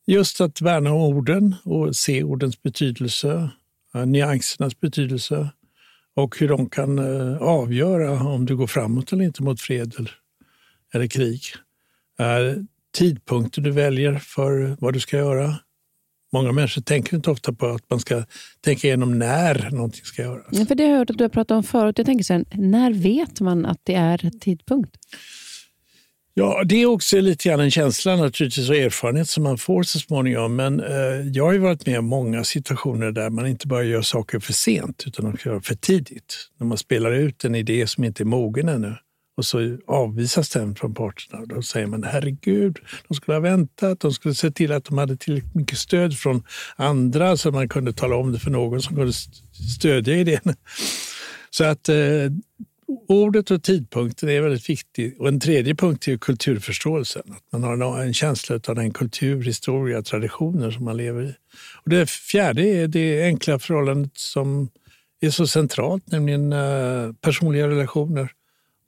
[0.07, 3.51] Just att värna om orden och se ordens betydelse,
[3.95, 5.49] eh, nyansernas betydelse
[6.15, 10.15] och hur de kan eh, avgöra om du går framåt eller inte mot fred eller,
[10.95, 11.41] eller krig
[12.93, 15.55] tidpunkter du väljer för vad du ska göra.
[16.33, 18.25] Många människor tänker inte ofta på att man ska
[18.61, 20.47] tänka igenom när någonting ska göras.
[20.51, 21.99] Ja, för det har jag hört att du har pratat om förut.
[21.99, 24.97] Jag tänker så här, när vet man att det är tidpunkt?
[26.35, 29.99] Ja, det är också lite grann en känsla naturligtvis och erfarenhet som man får så
[29.99, 30.57] småningom.
[30.57, 34.03] Men eh, jag har ju varit med om många situationer där man inte bara gör
[34.03, 36.49] saker för sent utan också för tidigt.
[36.59, 38.97] När man spelar ut en idé som inte är mogen ännu
[39.37, 41.47] och så avvisas den från parterna.
[41.47, 45.17] Då säger man herregud, de skulle ha väntat, de skulle se till att de hade
[45.17, 46.43] tillräckligt mycket stöd från
[46.77, 49.13] andra så man kunde tala om det för någon som kunde
[49.77, 50.55] stödja idén.
[51.51, 51.97] Så att eh,
[53.09, 55.21] ordet och tidpunkten är väldigt viktigt.
[55.21, 57.23] Och en tredje punkt är kulturförståelsen.
[57.31, 61.35] Att man har en känsla av den kultur, historia, traditioner som man lever i.
[61.85, 64.69] Och det fjärde är det enkla förhållandet som
[65.21, 68.31] är så centralt, nämligen eh, personliga relationer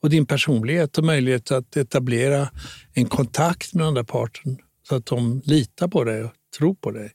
[0.03, 2.49] och din personlighet och möjlighet att etablera
[2.95, 7.11] en kontakt med andra parten så att de litar på dig och tror på dig.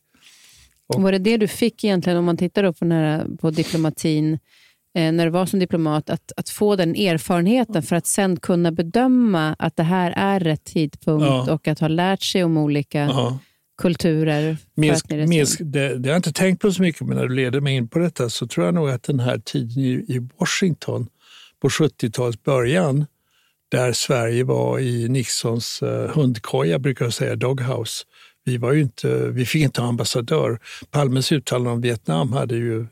[0.88, 4.40] Och, var det det du fick egentligen, om man tittar på, här, på diplomatin,
[4.96, 9.56] när du var som diplomat, att, att få den erfarenheten för att sen kunna bedöma
[9.60, 11.54] att det här är rätt tidpunkt ja.
[11.54, 13.40] och att ha lärt sig om olika ja.
[13.82, 14.58] kulturer?
[14.76, 17.62] Minsk, minsk, det, det har jag inte tänkt på så mycket, men när du leder
[17.62, 21.08] mig in på detta så tror jag nog att den här tiden i, i Washington
[21.62, 23.06] på 70-talets början
[23.72, 28.04] där Sverige var i Nixons uh, hundkoja, brukar jag säga, doghouse.
[28.46, 30.60] Vi, var inte, vi fick inte ha ambassadör.
[30.92, 32.88] Palmes uttalande om Vietnam hade ju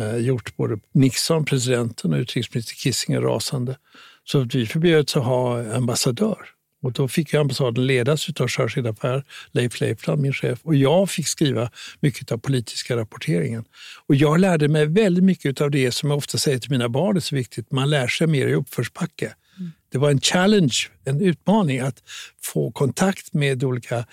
[0.00, 3.76] uh, gjort både Nixon, presidenten och utrikesminister Kissinger rasande.
[4.24, 6.38] Så vi förbjöds att ha ambassadör.
[6.82, 10.58] Och då fick ambassaden ledas av chargé d'affaires Leif Leifland, min chef.
[10.62, 13.64] Och jag fick skriva mycket av politiska rapporteringen.
[14.06, 17.16] Och jag lärde mig väldigt mycket av det som jag ofta säger till mina barn
[17.16, 17.72] är så viktigt.
[17.72, 19.34] Man lär sig mer i uppförsbacke.
[19.58, 19.72] Mm.
[19.92, 22.02] Det var en challenge, en utmaning att
[22.42, 24.04] få kontakt med olika eh,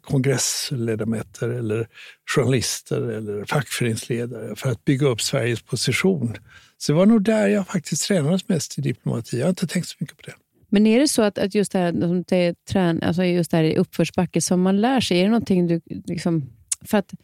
[0.00, 1.88] kongressledamöter eller
[2.36, 6.36] journalister eller fackföreningsledare för att bygga upp Sveriges position.
[6.78, 9.38] Så det var nog där jag faktiskt tränades mest i diplomati.
[9.38, 10.34] Jag har inte tänkt så mycket på det.
[10.68, 13.56] Men är det så att, att just det här, som det trän, alltså just det
[13.56, 15.80] här i uppförsbacke som man lär sig, är det någonting du...
[16.06, 16.50] Liksom,
[16.84, 17.14] för att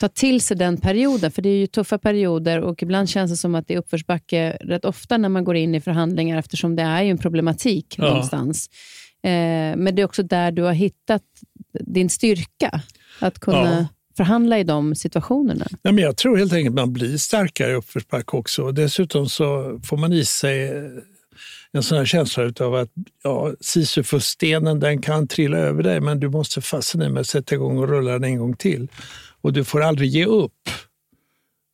[0.00, 3.36] ta till sig den perioden, för det är ju tuffa perioder och ibland känns det
[3.36, 6.82] som att det är uppförsbacke rätt ofta när man går in i förhandlingar eftersom det
[6.82, 8.04] är ju en problematik ja.
[8.04, 8.70] någonstans.
[9.22, 11.22] Eh, men det är också där du har hittat
[11.72, 12.82] din styrka,
[13.18, 13.86] att kunna ja.
[14.16, 15.66] förhandla i de situationerna.
[15.82, 18.72] Ja, men jag tror helt enkelt att man blir starkare i uppförsbacke också.
[18.72, 20.72] Dessutom så får man i sig
[21.72, 22.90] en sån här känsla av att
[23.22, 27.78] ja, Sisyfosstenen den kan trilla över dig men du måste fastna med att sätta igång
[27.78, 28.88] och rulla den en gång till.
[29.40, 30.68] Och du får aldrig ge upp.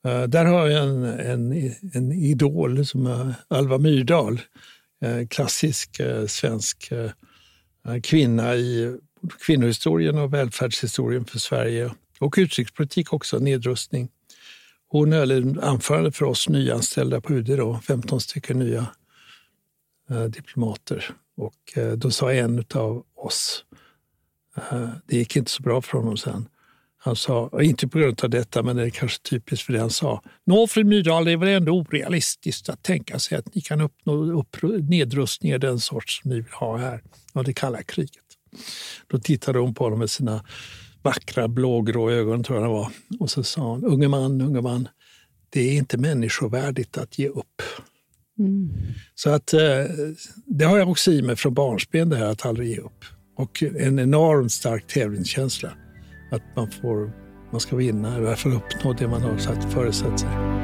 [0.06, 4.40] Uh, där har jag en, en, en idol som är Alva Myrdal.
[5.04, 6.92] Uh, klassisk uh, svensk
[8.02, 8.96] kvinna i
[9.46, 14.08] kvinnohistorien och välfärdshistorien för Sverige och utrikespolitik också, nedrustning.
[14.88, 18.86] Hon höll ett anförande för oss nyanställda på UD, då, 15 stycken nya
[20.10, 21.10] eh, diplomater.
[21.36, 23.64] Och eh, då sa en av oss,
[24.56, 26.48] eh, det gick inte så bra för honom sen,
[27.06, 29.90] han sa, inte på grund av detta, men det är kanske typiskt för det han
[29.90, 30.22] sa.
[30.44, 34.40] Nå, fru Myrdal, det är väl ändå orealistiskt att tänka sig att ni kan uppnå
[34.40, 34.56] upp,
[34.88, 38.25] nedrustning den sorts som ni vill ha här, av det kalla kriget.
[39.06, 40.44] Då tittade hon på honom med sina
[41.02, 42.92] vackra blågrå ögon, tror jag det var.
[43.20, 44.88] Och så sa hon, unge man, unge man,
[45.50, 47.62] det är inte människovärdigt att ge upp.
[48.38, 48.70] Mm.
[49.14, 49.60] Så att eh,
[50.46, 53.04] det har jag också i mig från barnsben, det här att aldrig ge upp.
[53.36, 55.72] Och en enormt stark tävlingskänsla.
[56.30, 57.12] Att man, får,
[57.52, 60.55] man ska vinna, eller i alla fall uppnå det man har satt föresatt sig.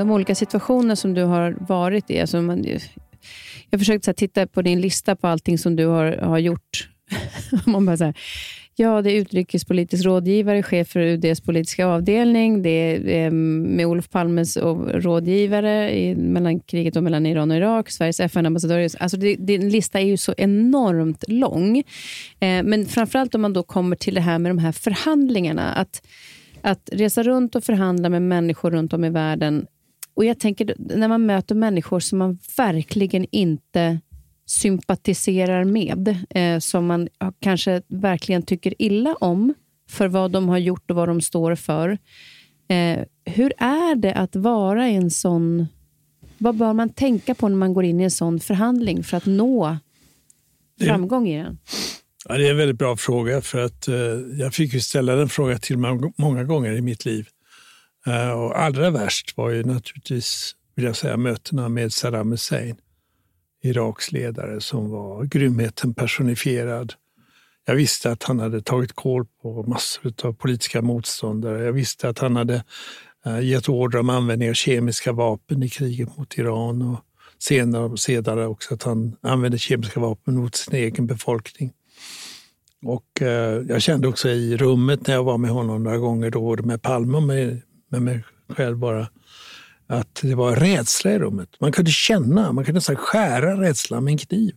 [0.00, 2.64] De olika situationer som du har varit i, alltså man,
[3.70, 6.88] jag försökte titta på din lista på allting som du har, har gjort.
[7.66, 8.14] Man bara så här,
[8.76, 12.62] ja, det är utrikespolitisk rådgivare, chef för UDs politiska avdelning.
[12.62, 17.90] Det är eh, med Olof Palmes rådgivare i, mellan kriget och mellan Iran och Irak.
[17.90, 18.88] Sveriges FN-ambassadör.
[19.00, 21.78] Alltså din lista är ju så enormt lång.
[22.40, 25.72] Eh, men framförallt om man då kommer till det här med de här förhandlingarna.
[25.72, 26.02] Att,
[26.62, 29.66] att resa runt och förhandla med människor runt om i världen
[30.20, 34.00] och jag tänker när man möter människor som man verkligen inte
[34.46, 37.08] sympatiserar med, eh, som man
[37.40, 39.54] kanske verkligen tycker illa om
[39.90, 41.98] för vad de har gjort och vad de står för.
[42.68, 45.66] Eh, hur är det att vara i en sån...
[46.38, 49.26] Vad bör man tänka på när man går in i en sån förhandling för att
[49.26, 49.78] nå
[50.80, 51.58] framgång i den?
[52.28, 53.40] Ja, det är en väldigt bra fråga.
[53.40, 53.94] för att eh,
[54.38, 57.28] Jag fick ju ställa den frågan till mig många gånger i mitt liv.
[58.06, 62.76] Eh, och allra värst var ju naturligtvis vill jag säga, mötena med Saddam Hussein,
[63.62, 66.94] Iraks ledare som var grymheten personifierad.
[67.66, 71.64] Jag visste att han hade tagit koll på massor av politiska motståndare.
[71.64, 72.64] Jag visste att han hade
[73.26, 77.00] eh, gett order om användning av kemiska vapen i kriget mot Iran och
[77.38, 81.72] senare, senare också att han använde kemiska vapen mot sin egen befolkning.
[82.84, 86.56] Och eh, jag kände också i rummet när jag var med honom några gånger, då,
[86.56, 88.24] med Palme och med, med mig
[88.56, 89.08] själv bara,
[89.86, 91.48] att det var rädsla i rummet.
[91.60, 94.54] Man kunde känna, man kunde nästan skära rädslan med en kniv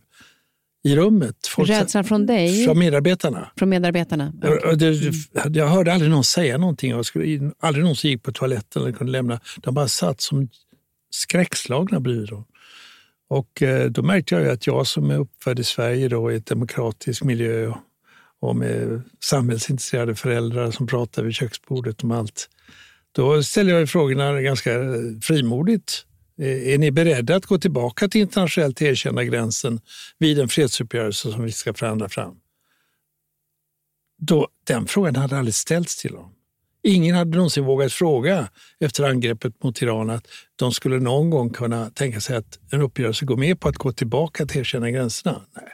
[0.84, 1.46] i rummet.
[1.46, 2.64] Folk, Rädslan från dig?
[2.64, 3.50] Från medarbetarna.
[3.56, 4.32] Från medarbetarna?
[4.42, 4.74] Okay.
[4.76, 6.90] Det, jag hörde aldrig någon säga någonting.
[6.90, 9.40] Jag skulle, aldrig någon som gick på toaletten eller kunde lämna.
[9.56, 10.48] De bara satt som
[11.10, 12.44] skräckslagna bredvid dem.
[13.28, 16.46] Och eh, då märkte jag att jag som är uppfödd i Sverige då, i ett
[16.46, 17.72] demokratisk miljö
[18.40, 22.48] och med samhällsintresserade föräldrar som pratar vid köksbordet om allt.
[23.14, 24.70] Då ställer jag frågorna ganska
[25.22, 26.06] frimodigt.
[26.38, 29.80] Eh, är ni beredda att gå tillbaka till internationellt erkända gränsen
[30.18, 32.36] vid en fredsuppgörelse som vi ska förhandla fram?
[34.18, 36.30] Då, den frågan hade aldrig ställts till dem.
[36.82, 38.48] Ingen hade någonsin vågat fråga
[38.80, 43.24] efter angreppet mot Iran att de skulle någon gång kunna tänka sig att en uppgörelse
[43.24, 45.40] går med på att gå tillbaka till erkända gränserna.
[45.56, 45.72] Nej.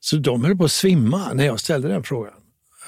[0.00, 2.34] Så de höll på att svimma när jag ställde den frågan.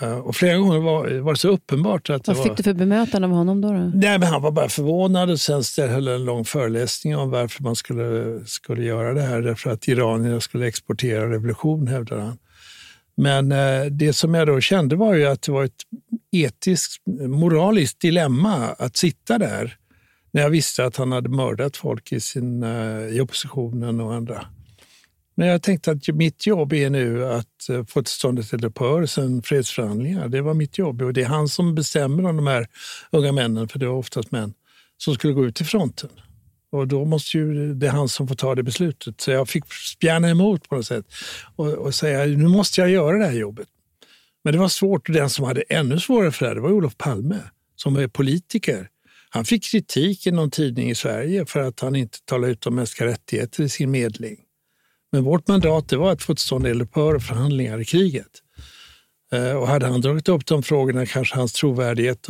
[0.01, 2.11] Eh, och flera gånger var, var det så uppenbart.
[2.11, 2.57] Att Vad fick var...
[2.57, 3.69] du för bemötande av honom då?
[3.69, 3.91] då?
[3.95, 7.77] Nej, men han var bara förvånad och sen höll en lång föreläsning om varför man
[7.77, 9.43] skulle, skulle göra det här.
[9.43, 12.39] Därför att iranierna skulle exportera revolution, hävdade han.
[13.17, 15.83] Men eh, det som jag då kände var ju att det var ett
[16.33, 19.77] etiskt, moraliskt dilemma att sitta där
[20.31, 24.47] när jag visste att han hade mördat folk i, sin, eh, i oppositionen och andra.
[25.39, 29.07] Men jag tänkte att mitt jobb är nu att eh, få till stånd ett eldupphör,
[29.07, 30.29] sen fredsförhandlingar.
[30.29, 32.67] Det var mitt jobb och det är han som bestämmer om de här
[33.13, 34.55] unga männen, för det var oftast män,
[34.97, 36.11] som skulle gå ut i fronten.
[36.73, 39.21] Och då måste ju det är han som får ta det beslutet.
[39.21, 41.07] Så jag fick spjärna emot på något sätt
[41.57, 43.69] och, och säga nu måste jag göra det här jobbet.
[44.45, 46.97] Men det var svårt och den som hade ännu svårare för det, det var Olof
[46.97, 47.41] Palme
[47.77, 48.89] som är politiker.
[49.31, 52.75] Han fick kritik i någon tidning i Sverige för att han inte talade ut om
[52.75, 54.37] mänskliga rättigheter i sin medling.
[55.13, 58.31] Men vårt mandat det var att få till stånd eldupphör och förhandlingar i kriget.
[59.33, 62.27] Eh, och hade han dragit upp de frågorna kanske hans trovärdighet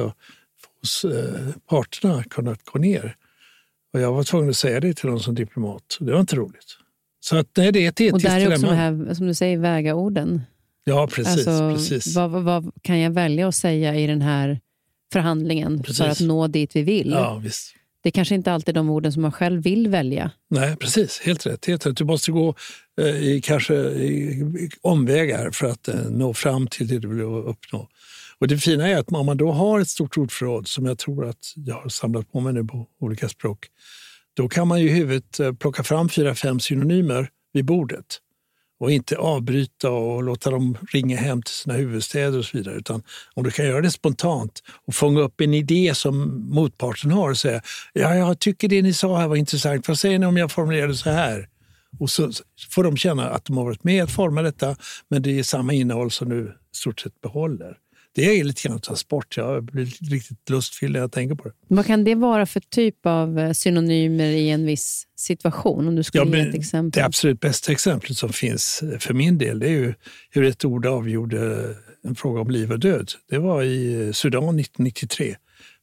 [0.80, 3.16] hos eh, parterna kunnat gå ner.
[3.92, 5.96] Och jag var tvungen att säga det till dem som diplomat.
[6.00, 6.76] Det var inte roligt.
[7.20, 8.74] Så att, nej, det är ett etiskt Och där är också dilemma.
[8.74, 10.42] här, som du säger, väga orden.
[10.84, 11.46] Ja, precis.
[11.46, 12.16] alltså, precis.
[12.16, 14.60] Vad, vad, vad kan jag välja att säga i den här
[15.12, 15.98] förhandlingen Precis.
[15.98, 17.10] för att nå dit vi vill?
[17.10, 17.74] Ja, visst.
[18.02, 20.30] Det kanske inte alltid är de orden som man själv vill välja.
[20.50, 21.20] Nej, precis.
[21.20, 21.66] Helt rätt.
[21.66, 21.96] Helt rätt.
[21.96, 22.54] Du måste gå
[23.00, 27.22] eh, i, kanske i, i omvägar för att eh, nå fram till det du vill
[27.24, 27.88] uppnå.
[28.38, 31.28] Och Det fina är att om man då har ett stort ordförråd, som jag tror
[31.28, 33.66] att jag har samlat på mig nu på olika språk,
[34.36, 38.20] då kan man ju i huvudet eh, plocka fram fyra, fem synonymer vid bordet
[38.80, 42.74] och inte avbryta och låta dem ringa hem till sina huvudstäder och så vidare.
[42.74, 43.02] Utan
[43.34, 47.38] om du kan göra det spontant och fånga upp en idé som motparten har och
[47.38, 47.62] säga
[47.92, 49.88] ja, jag tycker det ni sa här var intressant.
[49.88, 51.48] Vad säger ni om jag formulerar det så här?
[52.00, 52.32] Och så
[52.70, 54.76] får de känna att de har varit med att forma detta,
[55.08, 57.76] men det är samma innehåll som du i stort sett behåller.
[58.18, 59.36] Det är lite grann transport.
[59.36, 61.54] Jag blir riktigt lustfylld när jag tänker på det.
[61.68, 65.88] Vad kan det vara för typ av eh, synonymer i en viss situation?
[65.88, 67.00] Om du skulle Ja, ge ett exempel.
[67.00, 69.94] Det absolut bästa exemplet som finns för min del det är ju
[70.30, 73.10] hur ett ord avgjorde en fråga om liv och död.
[73.30, 75.36] Det var i Sudan 1993.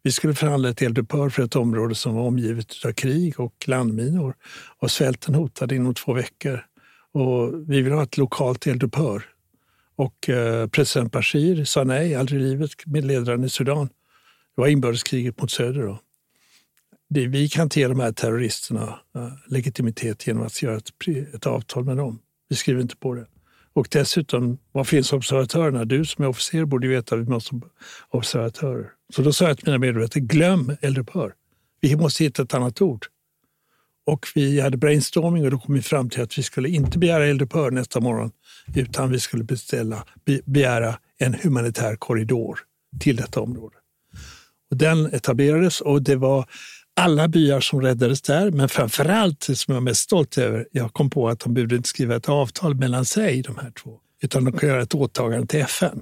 [0.03, 4.35] Vi skulle förhandla ett eldupphör för ett område som var omgivet av krig och landminor.
[4.79, 6.65] Och svälten hotade inom två veckor.
[7.13, 9.23] Och vi ville ha ett lokalt eldupphör.
[9.95, 13.87] Och eh, president Bashir sa nej, aldrig i livet, med ledaren i Sudan.
[14.55, 15.81] Det var inbördeskriget mot söder.
[15.81, 15.99] Då.
[17.09, 20.89] Det, vi kan ge de här terroristerna eh, legitimitet genom att göra ett,
[21.33, 22.19] ett avtal med dem.
[22.49, 23.25] Vi skriver inte på det.
[23.73, 25.85] Och dessutom, var finns observatörerna?
[25.85, 27.61] Du som är officer borde veta att vi måste ha
[28.09, 28.91] observatörer.
[29.13, 31.33] Så då sa jag till mina medarbetare, glöm eldupphör.
[31.81, 33.05] Vi måste hitta ett annat ord.
[34.05, 37.25] Och vi hade brainstorming och då kom vi fram till att vi skulle inte begära
[37.25, 38.31] eldupphör nästa morgon
[38.75, 42.59] utan vi skulle beställa, be, begära en humanitär korridor
[42.99, 43.75] till detta område.
[44.71, 46.45] Och den etablerades och det var
[46.95, 50.67] alla byar som räddades där, men framför allt det som jag är mest stolt över,
[50.71, 53.99] jag kom på att de behövde inte skriva ett avtal mellan sig, de här två,
[54.21, 56.01] utan de kunde göra ett åtagande till FN.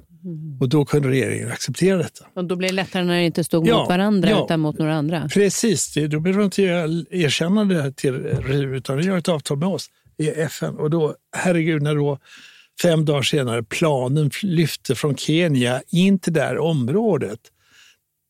[0.60, 2.26] Och då kunde regeringen acceptera detta.
[2.34, 4.44] Och då blir det lättare när det inte stod Ja, mot varandra ja.
[4.44, 5.28] utan mot några andra.
[5.28, 9.28] Precis, det, då behöver de inte göra- erkänna det till RIV, utan de gör ett
[9.28, 10.74] avtal med oss i FN.
[10.74, 12.18] Och då, herregud, när då
[12.82, 17.38] fem dagar senare planen lyfte från Kenya in till det här området.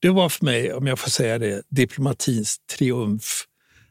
[0.02, 3.44] Det var för mig, om jag får säga det, diplomatins triumf.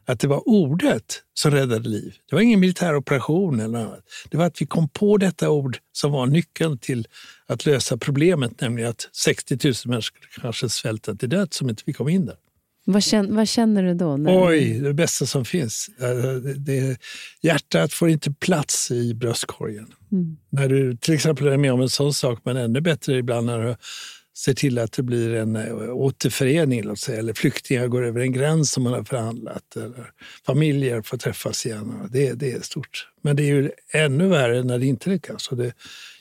[0.06, 2.16] Att det var ordet som räddade liv.
[2.30, 4.04] Det var ingen militär operation eller annat.
[4.30, 7.08] Det var att vi kom på detta ord som var nyckeln till
[7.47, 11.93] att lösa problemet, nämligen att 60 000 människor kanske svälta till döds om inte vi
[11.93, 12.36] kom in där.
[12.86, 14.18] Vad känner, vad känner du då?
[14.18, 15.89] När, Oj, det bästa som finns.
[15.99, 16.97] Eh, Det, det,
[17.41, 19.93] hjärtat får inte plats i bröstkorgen.
[20.12, 20.38] Mm.
[20.49, 23.60] När du till exempel är med om en sån sak, men ännu bättre ibland när
[23.60, 23.76] du
[24.38, 28.32] ser till att det blir en eh, återförening, låt säga, eller flyktingar går över en
[28.32, 30.12] gräns som man har förhandlat, eller
[30.46, 32.10] familjer får träffas igen.
[32.12, 33.08] Det, det är stort.
[33.22, 35.48] Men det är ju ännu värre när det inte lyckas.
[35.48, 35.74] Och det,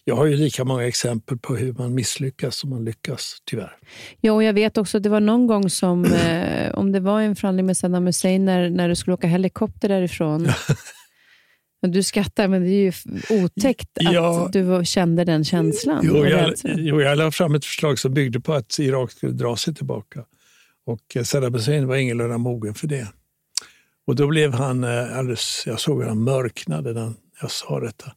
[0.05, 3.77] jag har ju lika många exempel på hur man misslyckas som man lyckas, tyvärr.
[4.21, 7.21] Ja, och jag vet också att det var någon gång som, eh, om det var
[7.21, 10.49] en förhandling med Saddam Hussein, när, när du skulle åka helikopter därifrån.
[11.83, 12.93] Men Du skrattar, men det är ju
[13.45, 14.49] otäckt att Ja.
[14.53, 16.01] du kände den känslan.
[16.05, 19.57] Jo, jag, jo, jag la fram ett förslag som byggde på att Irak skulle dra
[19.57, 20.25] sig tillbaka.
[20.87, 23.09] Och eh, Saddam Hussein var ingalunda mogen för det.
[24.07, 28.13] Och då blev han eh, alldeles, jag såg hur han mörknade när jag sa detta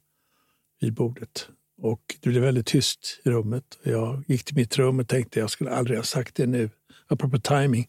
[0.82, 1.47] vid bordet.
[1.82, 3.63] Och det blev väldigt tyst i rummet.
[3.84, 6.70] Jag gick till mitt rum och tänkte jag skulle aldrig ha sagt det nu,
[7.07, 7.88] apropå timing.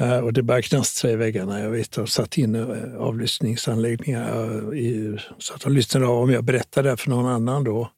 [0.00, 1.60] Eh, och det började knastra i väggarna.
[1.60, 6.30] Jag vet, de satt in eh, avlyssningsanläggningar eh, i, så att de lyssnade av om
[6.30, 7.90] jag berättade det för någon annan då.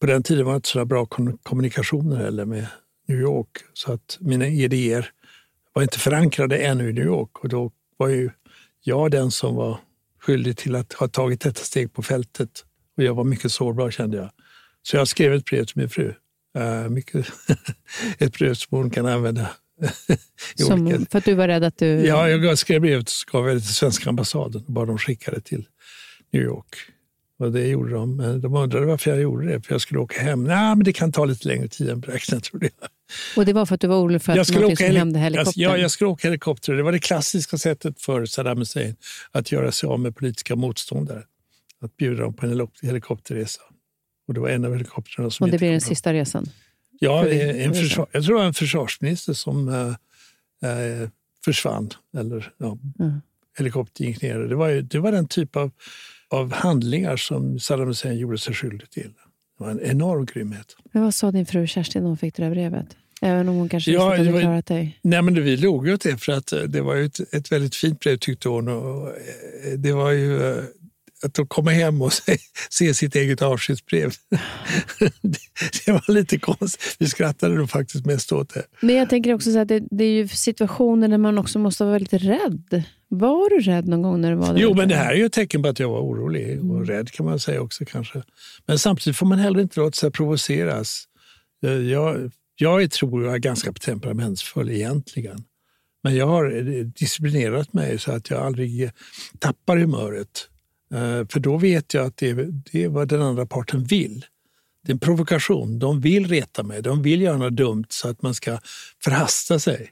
[0.00, 1.06] På den tiden var det inte så bra
[1.42, 2.66] kommunikationer heller med
[3.08, 3.48] New York.
[3.72, 5.10] Så att mina idéer
[5.72, 7.38] var inte förankrade ännu i New York.
[7.38, 8.30] Och då var ju
[8.82, 9.78] jag den som var
[10.20, 12.64] skyldig till att ha tagit detta steg på fältet
[12.96, 14.30] Och jag var mycket sårbar kände jag.
[14.82, 16.14] Så jag skrev ett brev till min fru.
[16.58, 17.26] Uh, mycket
[18.18, 19.50] ett brev som hon kan använda.
[20.54, 21.06] som.
[21.10, 21.86] För att du var rädd att du...
[21.86, 25.40] Ja, jag skrev brevet och gav det till svenska ambassaden och bad dem skicka det
[25.40, 25.66] till
[26.32, 26.76] New York.
[27.38, 28.16] Och det gjorde de.
[28.16, 30.44] Men de undrade varför jag gjorde det, för jag skulle åka hem.
[30.44, 32.88] Nej, men det kan ta lite längre tid än beräknat, trodde jag.
[33.36, 35.18] Och det var för att du var orolig för att jag skulle åka skulle hända
[35.18, 35.62] helikoptern?
[35.62, 36.72] Ja, jag skulle åka helikopter.
[36.72, 38.96] Det var det klassiska sättet för Saddam Hussein
[39.30, 41.22] att göra sig av med politiska motståndare.
[41.80, 43.60] Att bjuda dem på en helikopterresa.
[44.28, 46.48] Och det var en av helikoptrarna som Och det blir den sista resan?
[46.98, 51.08] Ja, en försvar, jag tror det var en försvarsminister som äh,
[51.44, 51.90] försvann.
[52.16, 53.20] Eller ja, mm.
[53.58, 54.38] helikoptern gick ner.
[54.38, 55.70] Det var, det var den typ av,
[56.28, 59.12] av handlingar som Saddam Hussein gjorde sig skyldig till.
[59.58, 60.76] Det var en enorm grymhet.
[60.92, 62.96] Men vad sa din fru Kerstin när hon fick det där brevet?
[63.20, 64.98] Även om hon kanske ja, att hade klarat dig?
[65.02, 68.16] Nej, men vi ju åt det för att det var ett, ett väldigt fint brev
[68.16, 68.68] tyckte hon.
[68.68, 69.12] Och
[69.76, 70.62] det var ju
[71.24, 72.36] att komma hem och se,
[72.70, 74.12] se sitt eget avskedsbrev.
[74.98, 75.38] det,
[75.86, 76.96] det var lite konstigt.
[76.98, 78.64] Vi skrattade nog faktiskt mest åt det.
[78.80, 81.92] Men jag tänker också att det, det, är ju situationer där man också måste vara
[81.92, 82.84] väldigt rädd.
[83.08, 84.60] Var du rädd någon gång när du var där?
[84.60, 86.84] Jo, men det här är ju ett tecken på att jag var orolig och mm.
[86.84, 88.22] rädd kan man säga också kanske.
[88.66, 91.04] Men samtidigt får man heller inte låta sig provoceras.
[91.90, 95.44] Jag, jag tror jag är ganska temperamentsfull egentligen.
[96.02, 98.90] Men jag har disciplinerat mig så att jag aldrig
[99.38, 100.48] tappar humöret.
[100.94, 104.24] Eh, för då vet jag att det är, det är vad den andra parten vill.
[104.82, 105.78] Det är en provokation.
[105.78, 108.58] De vill reta mig, de vill göra något dumt så att man ska
[109.04, 109.90] förhasta sig.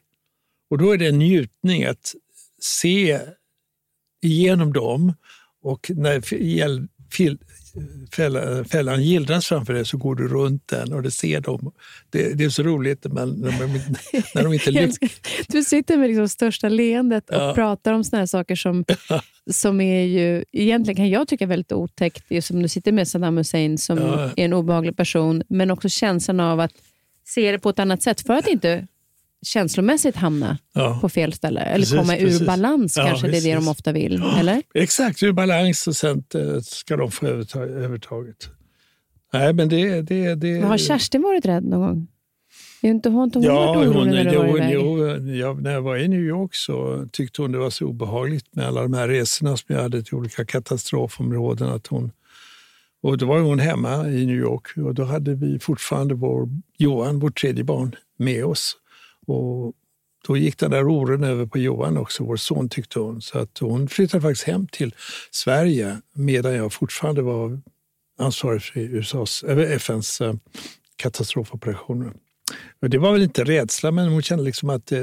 [0.70, 2.14] Och då är det en njutning att
[2.60, 3.20] se
[4.22, 5.14] igenom dem
[5.62, 6.20] och när
[8.70, 11.72] fällan gillras framför dig så går du runt den och det ser dem.
[12.10, 13.80] Det, det är så roligt när, man, när, de,
[14.34, 14.98] när de inte lyckas.
[15.48, 17.54] Du sitter med liksom största leendet och ja.
[17.54, 18.84] pratar om såna här saker som,
[19.50, 22.24] som är ju, egentligen kan jag tycka väldigt otäckt.
[22.28, 24.30] Just som du sitter med Saddam Hussein som ja.
[24.36, 26.72] är en obehaglig person, men också känslan av att
[27.24, 28.86] se det på ett annat sätt för att inte
[29.42, 30.98] känslomässigt hamna ja.
[31.00, 31.60] på fel ställe.
[31.60, 32.46] Eller precis, komma ur precis.
[32.46, 34.22] balans ja, kanske, visst, det är det de ofta vill.
[34.38, 34.62] Eller?
[34.74, 38.48] Exakt, ur balans och sen eh, ska de få övertaget.
[39.32, 40.60] Nej, men det, det, det...
[40.60, 42.06] Men har Kerstin varit rädd någon gång?
[42.82, 44.72] Är inte hon, inte ja, varit orolig när du var iväg?
[44.74, 48.54] Jo, ja, när jag var i New York så tyckte hon det var så obehagligt
[48.54, 51.68] med alla de här resorna som jag hade till olika katastrofområden.
[51.68, 52.12] Att hon,
[53.02, 57.18] och då var hon hemma i New York och då hade vi fortfarande vår Johan,
[57.18, 58.76] vårt tredje barn, med oss.
[59.26, 59.72] Och
[60.26, 63.22] då gick den där oron över på Johan också, vår son tyckte hon.
[63.22, 64.94] Så att hon flyttade faktiskt hem till
[65.30, 67.60] Sverige medan jag fortfarande var
[68.18, 70.34] ansvarig för USAs, FNs eh,
[70.96, 72.12] katastrofoperationer.
[72.82, 75.00] Och det var väl inte rädsla, men hon kände liksom att eh,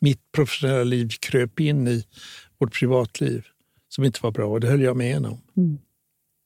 [0.00, 2.04] mitt professionella liv kröp in i
[2.58, 3.46] vårt privatliv
[3.88, 5.40] som inte var bra och det höll jag med henne om.
[5.56, 5.78] Mm.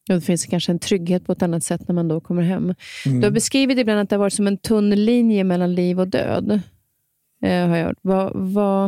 [0.06, 2.62] Ja, det finns kanske en trygghet på ett annat sätt när man då kommer hem.
[2.62, 2.74] Mm.
[3.04, 3.34] Du har mm.
[3.34, 6.60] beskrivit ibland att det har varit som en tunn linje mellan liv och död
[7.42, 7.98] eh, har jag hört.
[8.02, 8.86] Vad, vad,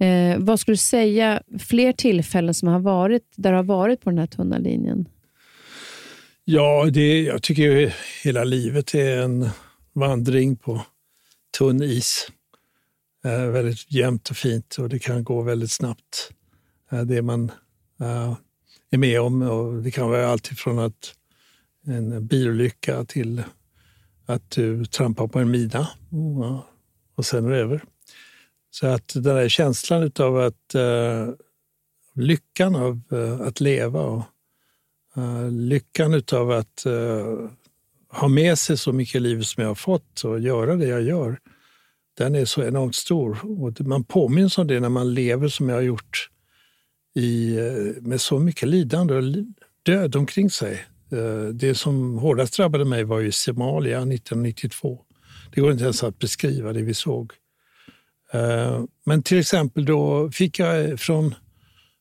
[0.00, 4.10] eh, vad skulle du säga, fler tillfällen som har varit, där du har varit på
[4.10, 5.08] den här tunna linjen?
[6.44, 7.90] Ja, det, jag tycker ju
[8.24, 9.48] hela livet är en
[9.92, 10.80] vandring på
[11.58, 12.28] tunn is.
[13.24, 16.32] Eh, väldigt jämnt och fint och det kan gå väldigt snabbt.
[16.90, 17.52] Eh, det man
[18.00, 18.36] eh,
[18.90, 19.42] är med om.
[19.42, 21.14] Och det kan vara allt ifrån att
[21.86, 23.42] en bilolycka till
[24.26, 26.64] att du trampar på en mina och
[27.20, 27.84] och sen är det över.
[28.70, 31.34] Så att den där känslan av att uh,
[32.14, 34.22] lyckan av uh, att leva och
[35.16, 36.84] uh, lyckan av att
[38.08, 41.02] ha med sig så mycket i livet som jag har fått och göra det jag
[41.02, 41.38] gör,
[42.18, 43.38] den är så enormt stor.
[43.62, 46.30] Och man påminns om det när man lever som jag har gjort
[47.14, 47.56] i,
[48.00, 49.24] med så mycket lidande och
[49.82, 50.86] död omkring sig.
[51.52, 55.04] Det som hårdast drabbade mig var i Somalia 1992.
[55.54, 57.32] Det går inte ens att beskriva det vi såg.
[58.32, 61.34] Eh, men till exempel då fick jag från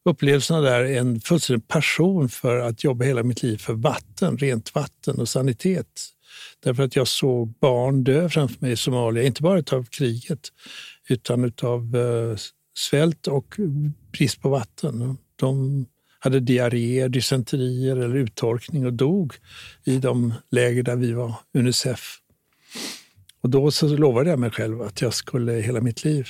[0.05, 5.19] upplevelserna där en fullständig passion för att jobba hela mitt liv för vatten, rent vatten
[5.19, 5.87] och sanitet.
[6.63, 10.49] Därför att jag såg barn dö framför mig i Somalia, inte bara av kriget
[11.09, 12.37] utan av eh,
[12.77, 13.55] svält och
[14.11, 15.17] brist på vatten.
[15.35, 15.85] De
[16.19, 19.33] hade diarréer, dysenterier eller uttorkning och dog
[19.83, 22.19] i de läger där vi var, Unicef.
[23.41, 26.27] Och då så lovade jag mig själv att jag skulle hela mitt liv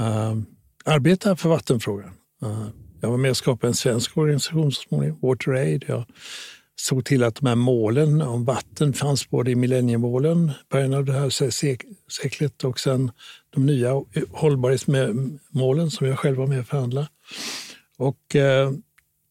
[0.00, 0.34] uh,
[0.84, 2.10] arbeta för vattenfrågan.
[2.42, 2.66] Uh,
[3.00, 5.84] jag var med och skapade en svensk organisation så småningom, WaterAid.
[5.88, 6.04] Jag
[6.76, 11.12] såg till att de här målen om vatten fanns både i millenniemålen, början av det
[11.12, 11.30] här
[12.10, 13.10] seklet och sen
[13.50, 17.08] de nya hållbarhetsmålen som jag själv var med och förhandlade.
[17.96, 18.72] Och uh,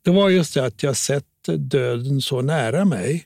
[0.04, 1.26] det var just det att jag sett
[1.58, 3.26] döden så nära mig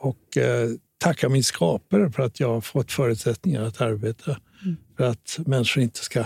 [0.00, 0.68] och eh,
[1.00, 4.36] tacka min skapare för att jag har fått förutsättningar att arbeta.
[4.62, 4.76] Mm.
[4.96, 6.24] För att människor inte ska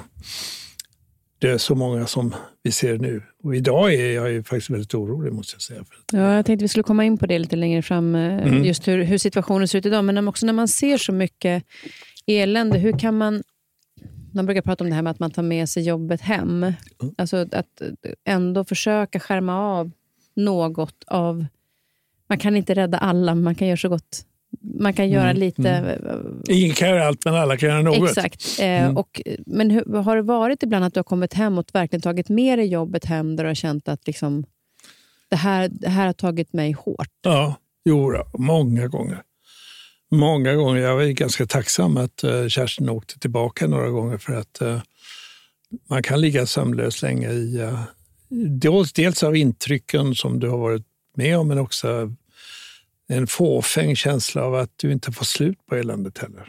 [1.38, 3.22] dö så många som vi ser nu.
[3.42, 5.84] Och idag är jag ju faktiskt väldigt orolig måste jag säga.
[6.12, 8.64] Ja, jag tänkte vi skulle komma in på det lite längre fram, eh, mm.
[8.64, 10.04] just hur, hur situationen ser ut idag.
[10.04, 11.64] Men också när man ser så mycket
[12.26, 13.42] elände, hur kan man
[14.34, 16.62] man brukar prata om det här med att man tar med sig jobbet hem.
[16.62, 16.74] Mm.
[17.18, 17.82] Alltså att
[18.24, 19.90] ändå försöka skärma av
[20.36, 21.46] något av...
[22.28, 24.26] Man kan inte rädda alla, men man kan göra så gott
[24.60, 25.70] man kan göra mm, lite...
[25.70, 26.42] Mm.
[26.48, 28.08] Ingen kan göra allt, men alla kan göra något.
[28.08, 28.58] Exakt.
[28.60, 28.96] Eh, mm.
[28.96, 32.28] och, men hur, har det varit ibland att du har kommit hem och verkligen tagit
[32.28, 34.44] med dig jobbet hem, där du har känt att liksom,
[35.28, 37.08] det, här, det här har tagit mig hårt?
[37.22, 39.22] Ja, jo, många gånger.
[40.10, 40.80] Många gånger.
[40.80, 44.80] Jag är ganska tacksam att uh, Kerstin åkte tillbaka några gånger för att uh,
[45.90, 47.70] man kan ligga sömnlös länge i
[48.34, 50.86] dels, dels av intrycken som du har varit
[51.16, 52.12] med om, men också
[53.08, 56.48] en fåfäng känsla av att du inte får slut på eländet heller.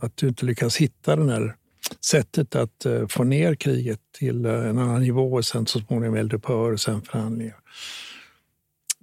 [0.00, 1.56] Att du inte lyckas hitta det här
[2.04, 6.16] sättet att eh, få ner kriget till eh, en annan nivå och sen så småningom
[6.16, 7.56] eldupphör och sen förhandlingar.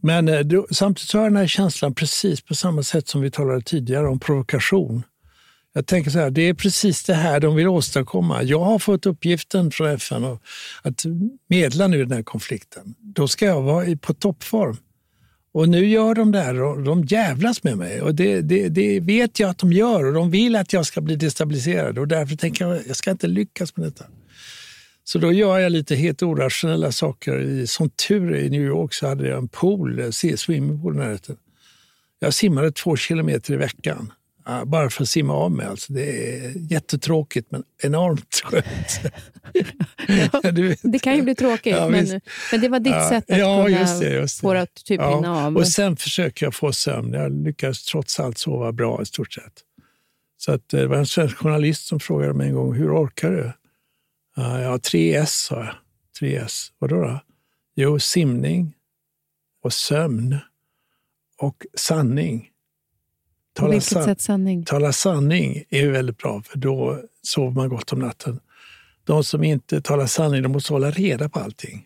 [0.01, 3.31] Men eh, samtidigt så har jag den här känslan precis på samma sätt som vi
[3.31, 5.03] talade tidigare om provokation.
[5.73, 8.43] Jag tänker så här, det är precis det här de vill åstadkomma.
[8.43, 10.37] Jag har fått uppgiften från FN
[10.81, 11.05] att
[11.47, 12.95] medla nu i den här konflikten.
[12.99, 14.77] Då ska jag vara på toppform.
[15.51, 18.01] Och nu gör de det här och de jävlas med mig.
[18.01, 21.01] Och det, det, det, vet jag att de gör och de vill att jag ska
[21.01, 21.97] bli destabiliserad.
[21.97, 24.05] Och därför tänker jag att jag ska inte lyckas med detta.
[25.03, 27.65] Så då gör jag lite helt orationella saker.
[27.65, 31.35] Som tur är i New York så hade jag en pool, eh, swimmingpool i närheten.
[32.19, 34.11] Jag simmade två kilometer i veckan
[34.65, 35.65] bara för att simma av mig.
[35.65, 39.13] Alltså, det är jättetråkigt men enormt skönt.
[40.33, 42.21] ja, det kan ju bli tråkigt, ja, men,
[42.51, 44.41] men det var ditt ja, sätt att ja, kunna just det, just det.
[44.41, 45.15] få att typ ja.
[45.15, 45.57] hinna av.
[45.57, 47.13] Och sen försöker jag få sömn.
[47.13, 49.63] Jag lyckas trots allt sova bra i stort sett.
[50.37, 53.31] Så att, eh, det var en svensk journalist som frågade mig en gång, hur orkar
[53.31, 53.51] du?
[54.43, 55.75] Uh, ja, 3S, sa jag.
[56.19, 56.67] 3S.
[56.79, 57.19] Vadå då?
[57.75, 58.73] Jo, simning
[59.63, 60.37] och sömn
[61.37, 62.49] och sanning.
[63.59, 64.65] Tala vilket sätt sanning?
[64.65, 68.39] Tala sanning är väldigt bra, för då sover man gott om natten.
[69.03, 71.85] De som inte talar sanning, de måste hålla reda på allting.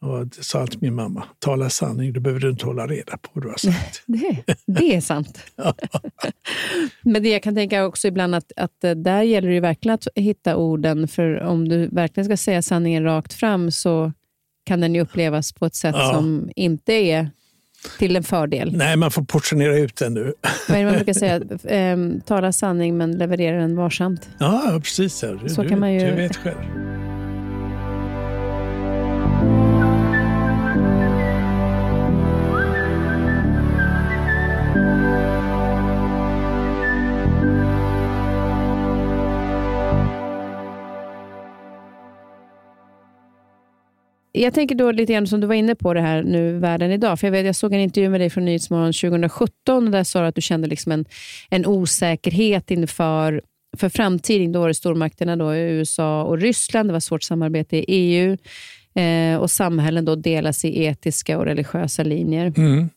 [0.00, 1.24] Och det sa alltid min mamma.
[1.38, 4.02] Tala sanning, det behöver du inte hålla reda på vad du har sagt.
[4.06, 5.38] det, det är sant.
[7.02, 10.56] Men det jag kan tänka också ibland att, att där gäller det verkligen att hitta
[10.56, 11.08] orden.
[11.08, 14.12] För om du verkligen ska säga sanningen rakt fram så
[14.64, 16.14] kan den ju upplevas på ett sätt ja.
[16.14, 17.30] som inte är
[17.98, 18.76] till en fördel?
[18.76, 20.32] Nej, man får portionera ut den nu.
[20.68, 21.40] Vad är det man brukar säga?
[21.68, 24.28] Ehm, tala sanning men leverera den varsamt.
[24.38, 25.24] Ja, precis.
[25.42, 26.00] Du, Så kan man ju...
[26.00, 26.56] du vet själv.
[44.40, 47.20] Jag tänker då lite grann som du var inne på det här nu, världen idag.
[47.20, 50.20] För jag, vet, jag såg en intervju med dig från Nyhetsmorgon 2017 och där sa
[50.20, 51.04] du att du kände liksom en,
[51.50, 53.42] en osäkerhet inför
[53.76, 54.52] för framtiden.
[54.52, 56.88] Då var det stormakterna då, USA och Ryssland.
[56.88, 58.36] Det var svårt samarbete i EU
[58.94, 62.52] eh, och samhällen då delas i etiska och religiösa linjer.
[62.56, 62.88] Mm.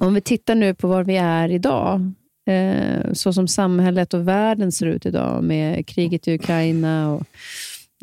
[0.00, 2.12] Om vi tittar nu på var vi är idag,
[2.46, 7.22] eh, så som samhället och världen ser ut idag med kriget i Ukraina och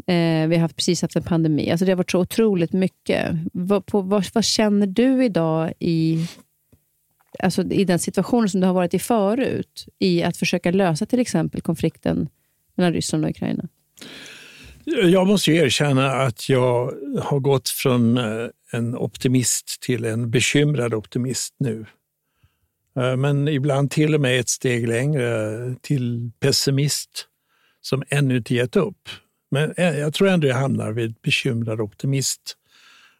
[0.05, 1.71] Eh, vi har haft, precis haft en pandemi.
[1.71, 3.35] Alltså det har varit så otroligt mycket.
[3.53, 6.27] Vad, på, vad, vad känner du idag i,
[7.39, 11.19] alltså i den situationen som du har varit i förut, i att försöka lösa till
[11.19, 12.29] exempel konflikten
[12.75, 13.67] mellan Ryssland och Ukraina?
[14.85, 21.55] Jag måste erkänna att jag har gått från eh, en optimist till en bekymrad optimist
[21.59, 21.85] nu.
[22.99, 27.27] Eh, men ibland till och med ett steg längre eh, till pessimist
[27.81, 29.09] som ännu inte gett upp.
[29.51, 32.57] Men jag tror ändå jag hamnar vid bekymrad optimist.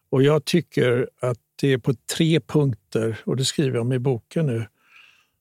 [0.09, 3.99] Och jag tycker att det är på tre punkter, och det skriver jag om i
[3.99, 4.65] boken nu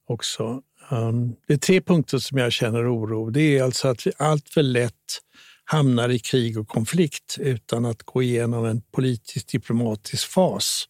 [0.06, 0.62] också.
[0.90, 3.30] Um, det är tre punkter som jag känner oro.
[3.30, 5.20] Det är alltså att vi allt för lätt
[5.64, 10.88] hamnar i krig och konflikt utan att gå igenom en politisk diplomatisk fas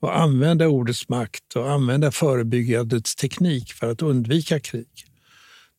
[0.00, 5.11] och använda ordets makt och använda förebyggandets teknik för att undvika krig.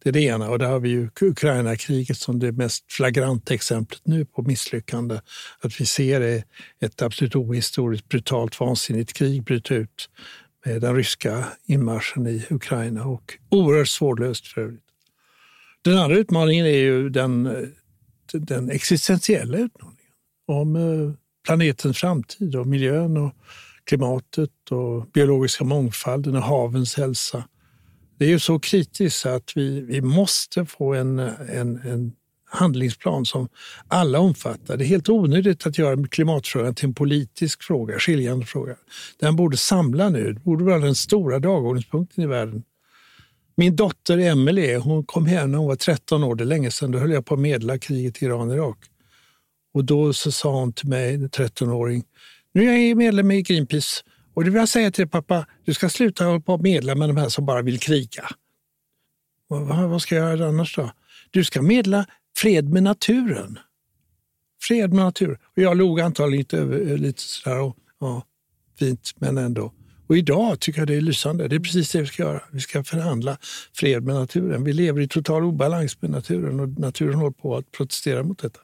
[0.04, 0.50] Det är det ena.
[0.50, 5.20] Och där har vi ju Ukraina-kriget som det mest flagranta exemplet nu på misslyckande.
[5.60, 6.44] Att vi ser
[6.82, 10.10] ett absolut ohistoriskt, brutalt, vansinnigt krig bryta ut
[10.66, 14.84] med den ryska inmarschen i Ukraina och oerhört svårlöst för övrigt.
[15.82, 17.68] Den andra utmaningen är ju den, eh,
[18.34, 20.04] den existentiella utmaningen
[20.48, 21.14] om eh,
[21.46, 23.34] planetens framtid och miljön och
[23.84, 27.44] klimatet och biologiska mångfalden och havens hälsa.
[28.18, 32.12] Det är ju så kritiskt att vi, vi måste få en, en, en
[32.54, 33.50] handlingsplan som
[33.88, 34.78] alla omfattar.
[34.78, 38.76] Det är helt onödigt att göra klimatfrågan till en politisk fråga, skiljande fråga.
[39.20, 42.64] Den borde samla nu, det borde vara den stora dagordningspunkten i världen.
[43.56, 46.92] Min dotter Emelie hon kom hem när hon var 13 år, det är länge sedan,
[46.92, 48.78] då höll jag på att medla kriget i Iran-Irak.
[49.74, 52.04] Och då så sa hon till mig, en 13-åring,
[52.54, 54.04] nu är jag medlem i Greenpeace
[54.34, 57.10] och det vill jag säga till pappa, du ska sluta hålla på och medla med
[57.10, 58.30] de här som bara vill kriga.
[59.48, 60.92] Vad, vad ska jag göra annars då?
[61.32, 62.06] Du ska medla
[62.38, 63.60] fred med naturen.
[64.62, 65.38] Fred med naturen.
[65.44, 68.24] Och jag log antagligen lite, över, eh, lite sådär, och, ja,
[68.80, 69.74] fint, men ändå.
[70.08, 71.48] Och idag tycker jag det är lysande.
[71.48, 72.42] Det är precis det vi ska göra.
[72.52, 73.38] Vi ska förhandla
[73.74, 74.64] fred med naturen.
[74.64, 78.60] Vi lever i total obalans med naturen och naturen håller på att protestera mot detta.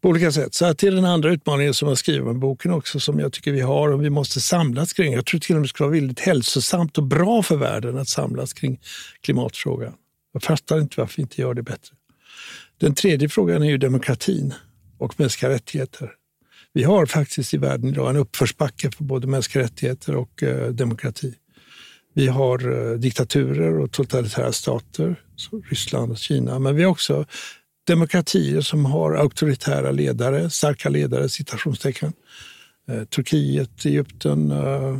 [0.00, 0.54] På olika sätt.
[0.54, 3.60] Så till den andra utmaningen som jag skriver om boken också, som jag tycker vi
[3.60, 5.12] har och vi måste samlas kring.
[5.12, 8.08] Jag tror till och med det skulle vara väldigt hälsosamt och bra för världen att
[8.08, 8.80] samlas kring
[9.20, 9.92] klimatfrågan.
[10.32, 11.96] Jag fattar inte varför vi inte gör det bättre.
[12.80, 14.54] Den tredje frågan är ju demokratin
[14.98, 16.12] och mänskliga rättigheter.
[16.72, 21.34] Vi har faktiskt i världen idag en uppförsbacke för både mänskliga rättigheter och eh, demokrati.
[22.14, 25.16] Vi har eh, diktaturer och totalitära stater,
[25.70, 27.26] Ryssland och Kina, men vi har också
[27.90, 32.12] demokratier som har auktoritära ledare, starka ledare, citationstecken.
[32.88, 34.98] Eh, Turkiet, Egypten, uh,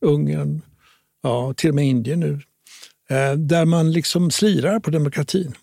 [0.00, 0.62] Ungern,
[1.22, 2.40] ja, till och med Indien nu.
[3.10, 5.54] Eh, där man liksom slirar på demokratin.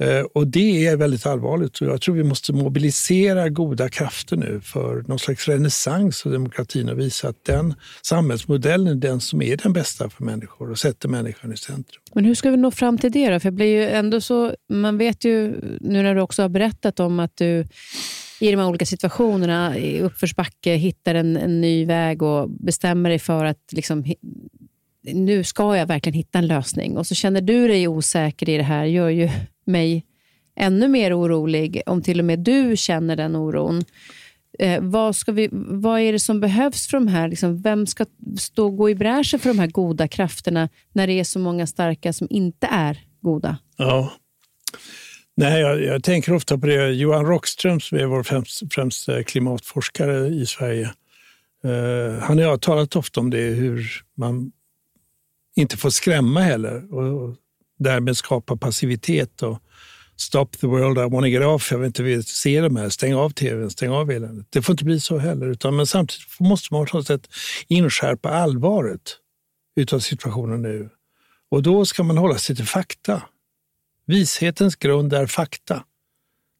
[0.00, 4.60] Eh, och det är väldigt allvarligt och jag tror vi måste mobilisera goda krafter nu
[4.60, 9.56] för någon slags renässans av demokratin och visa att den samhällsmodellen är den som är
[9.56, 12.02] den bästa för människor och sätter människan i centrum.
[12.14, 13.40] Men hur ska vi nå fram till det då?
[13.40, 17.00] För det blir ju ändå så, man vet ju nu när du också har berättat
[17.00, 17.66] om att du
[18.40, 23.18] i de här olika situationerna i uppförsbacke hittar en, en ny väg och bestämmer dig
[23.18, 24.04] för att liksom,
[25.02, 26.96] nu ska jag verkligen hitta en lösning.
[26.96, 29.30] Och så känner du dig osäker i det här, gör ju
[29.66, 30.04] mig
[30.56, 33.84] ännu mer orolig, om till och med du känner den oron.
[34.58, 37.28] Eh, vad, ska vi, vad är det som behövs för de här?
[37.28, 38.06] Liksom, vem ska
[38.38, 42.12] stå gå i bräschen för de här goda krafterna när det är så många starka
[42.12, 43.58] som inte är goda?
[43.76, 44.12] Ja.
[45.36, 46.90] Nej, jag, jag tänker ofta på det.
[46.90, 50.90] Johan Rockström som är vår främsta främst klimatforskare i Sverige.
[51.64, 53.86] eh, han och jag har talat ofta om det, hur
[54.16, 54.52] man
[55.56, 56.94] inte får skrämma heller.
[56.94, 57.36] Och,
[57.84, 59.58] därmed skapa passivitet och
[60.16, 63.30] stop the world, I wanna get off, jag vill inte se de här, stäng av
[63.30, 64.46] tvn, stäng av eländet.
[64.50, 67.28] Det får inte bli så heller, utan, men samtidigt måste man på något sätt
[67.68, 69.16] inskärpa allvaret
[69.76, 70.88] utav situationen nu.
[71.50, 73.22] Och då ska man hålla sig till fakta.
[74.06, 75.84] Vishetens grund är fakta,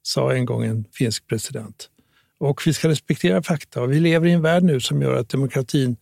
[0.03, 1.89] sa en gång en finsk president.
[2.37, 3.81] Och vi ska respektera fakta.
[3.81, 5.97] Och vi lever i en värld nu som gör att demokratin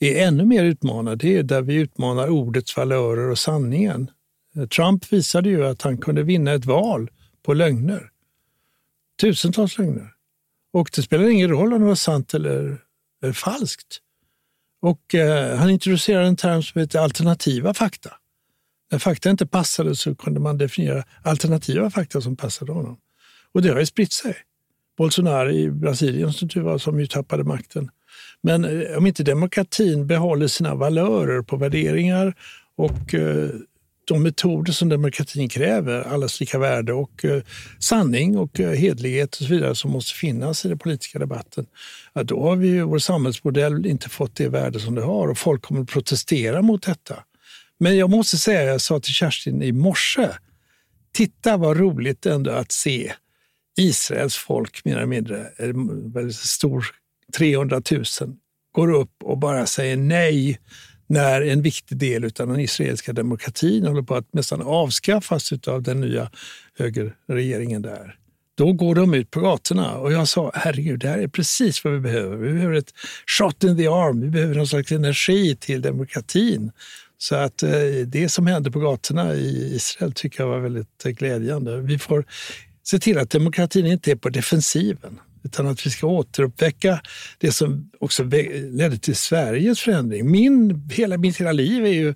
[0.00, 1.18] är ännu mer utmanad.
[1.18, 4.10] Det är där vi utmanar ordets valörer och sanningen.
[4.56, 7.10] Eh, Trump visade ju att han kunde vinna ett val
[7.42, 8.10] på lögner.
[9.20, 10.10] Tusentals lögner.
[10.72, 12.78] Och det spelar ingen roll om det var sant eller,
[13.22, 14.00] eller falskt.
[14.82, 18.10] Och eh, han introducerade en term som heter alternativa fakta.
[18.90, 22.96] När fakta inte passade så kunde man definiera alternativa fakta som passade honom.
[23.52, 24.36] Och det har ju spritt sig.
[24.98, 27.90] Bolsonaro i Brasilien som tur var, som ju tappade makten.
[28.42, 32.34] Men eh, om inte demokratin behåller sina valörer på värderingar
[32.76, 33.50] och eh,
[34.04, 37.42] de metoder som demokratin kräver, allas lika värde och eh,
[37.78, 41.66] sanning och eh, hedlighet och så vidare som måste finnas i den politiska debatten,
[42.12, 45.62] ja, då har vi vår samhällsmodell inte fått det värde som det har och folk
[45.62, 47.24] kommer att protestera mot detta.
[47.78, 50.28] Men jag måste säga, jag sa till Kerstin i morse,
[51.12, 53.12] titta vad roligt ändå att se
[53.76, 55.46] Israels folk, mer eller mindre,
[56.14, 56.86] väldigt stor,
[57.36, 58.04] 300 000,
[58.72, 60.58] går upp och bara säger nej
[61.14, 66.00] när en viktig del av den israeliska demokratin håller på att nästan avskaffas av den
[66.00, 66.30] nya
[66.78, 68.18] högerregeringen där.
[68.56, 71.92] Då går de ut på gatorna och jag sa, herregud, det här är precis vad
[71.92, 72.36] vi behöver.
[72.36, 72.92] Vi behöver ett
[73.26, 76.72] shot in the arm, vi behöver någon slags energi till demokratin.
[77.18, 77.70] Så att eh,
[78.06, 81.80] det som hände på gatorna i Israel tycker jag var väldigt eh, glädjande.
[81.80, 82.24] Vi får
[82.82, 87.00] se till att demokratin inte är på defensiven utan att vi ska återuppväcka
[87.38, 90.30] det som också ledde till Sveriges förändring.
[90.30, 92.14] Min, hela, mitt hela liv är ju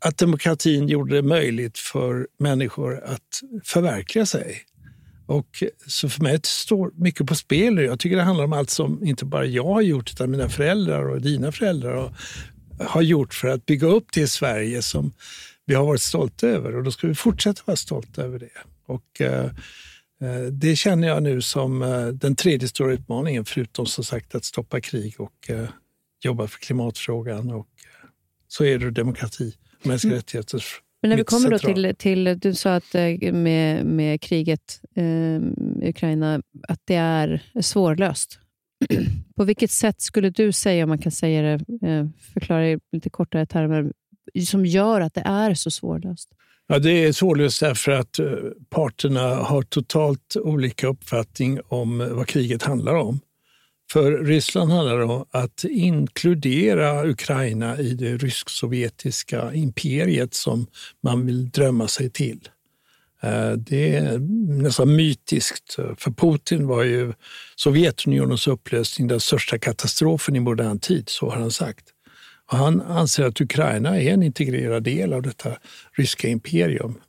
[0.00, 4.62] att demokratin gjorde det möjligt för människor att förverkliga sig.
[5.26, 7.82] Och så för mig står mycket på spel nu.
[7.82, 11.08] Jag tycker det handlar om allt som inte bara jag har gjort utan mina föräldrar
[11.08, 12.14] och dina föräldrar
[12.78, 15.12] har gjort för att bygga upp det Sverige som
[15.66, 18.50] vi har varit stolta över och då ska vi fortsätta vara stolta över det.
[18.86, 19.50] Och, Eh,
[20.52, 24.80] det känner jag nu som eh, den tredje stora utmaningen, förutom som sagt att stoppa
[24.80, 25.68] krig och eh,
[26.24, 27.50] jobba för klimatfrågan.
[27.50, 27.68] Och,
[28.48, 30.18] så är det demokrati, mänskliga mm.
[30.18, 30.62] rättigheter.
[31.02, 32.94] Men när vi kommer då till, till, du sa att
[33.32, 38.38] med, med kriget eh, i Ukraina, att det är svårlöst.
[39.36, 43.10] På vilket sätt skulle du säga, om man kan säga det, eh, förklara i lite
[43.10, 43.92] kortare termer,
[44.46, 46.28] som gör att det är så svårlöst?
[46.66, 48.26] Ja, det är svårlöst därför att eh,
[48.70, 53.20] parterna har totalt olika uppfattning om eh, vad kriget handlar om.
[53.92, 60.66] För Ryssland handlar det om att inkludera Ukraina i det rysk-sovjetiska imperiet som
[61.02, 62.48] man vill drömma sig till.
[63.22, 64.18] Eh, det är
[64.62, 65.74] nästan mytiskt.
[65.74, 67.12] För Putin var ju
[67.56, 71.84] Sovjetunionens upplösning den största katastrofen i modern tid, så har han sagt.
[72.52, 75.58] Och han anser att Ukraina är en integrerad del av detta
[75.92, 77.00] ryska imperium.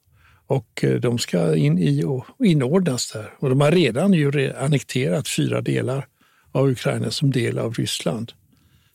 [0.47, 3.33] Och eh, de ska in i och inordnas där.
[3.39, 6.07] Och de har redan ju annekterat fyra delar
[6.51, 8.31] av Ukraina som del av Ryssland.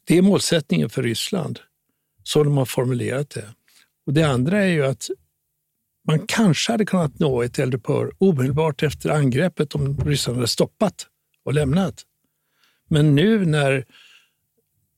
[0.05, 1.61] Det är målsättningen för Ryssland,
[2.23, 3.45] så de har formulerat det.
[4.07, 5.09] Och Det andra är ju att
[6.07, 11.07] man kanske hade kunnat nå ett eldupphör omedelbart efter angreppet om ryssarna hade stoppat
[11.45, 12.03] och lämnat.
[12.89, 13.85] Men nu när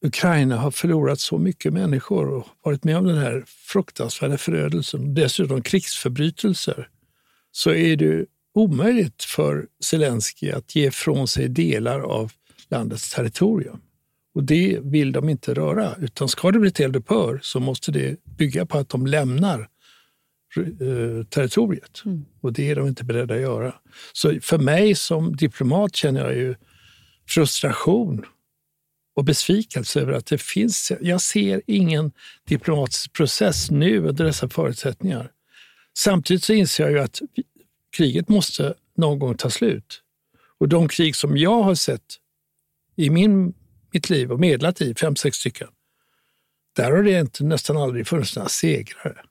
[0.03, 5.63] Ukraina har förlorat så mycket människor och varit med om den här fruktansvärda förödelsen, dessutom
[5.63, 6.89] krigsförbrytelser,
[7.53, 12.33] så är det omöjligt för Zelensky att ge från sig delar av
[12.69, 13.81] landets territorium.
[14.35, 18.25] Och det vill de inte röra, utan ska det bli ett eldupphör så måste det
[18.25, 19.61] bygga på att de lämnar
[20.57, 22.03] eh, territoriet.
[22.05, 22.25] Mm.
[22.41, 23.75] Och det är de inte beredda att göra.
[24.13, 26.55] Så för mig som diplomat känner jag ju
[27.29, 28.25] frustration
[29.15, 30.93] och besvikelse över att det finns...
[31.01, 32.13] Jag ser ingen
[32.45, 35.31] diplomatisk process nu under dessa förutsättningar.
[35.99, 37.21] Samtidigt så inser jag ju att
[37.97, 40.03] kriget måste någon gång ta slut.
[40.59, 42.17] Och de krig som jag har sett
[42.97, 43.55] i min,
[43.93, 45.69] mitt liv och medlat i, fem, sex stycken,
[46.77, 49.23] där har det inte, nästan aldrig funnits några segrare.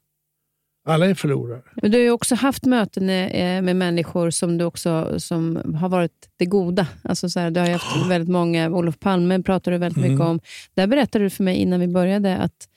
[0.89, 1.61] Alla är förlorare.
[1.81, 6.29] Men du har också haft möten eh, med människor som, du också, som har varit
[6.37, 6.87] det goda.
[7.03, 8.07] Alltså så här, du har haft oh.
[8.07, 10.11] väldigt många, Olof Palme pratar du väldigt mm.
[10.11, 10.39] mycket om.
[10.73, 12.69] Där berättade du för mig innan vi började att,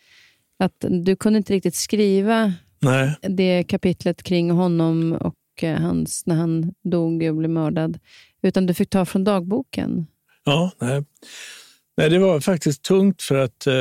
[0.58, 3.16] att du kunde inte riktigt skriva Nej.
[3.22, 7.98] det kapitlet kring honom och eh, hans, när han dog och blev mördad,
[8.42, 10.06] utan du fick ta från dagboken.
[10.44, 11.04] Ja, nej.
[11.96, 13.74] nej det var faktiskt tungt för att eh,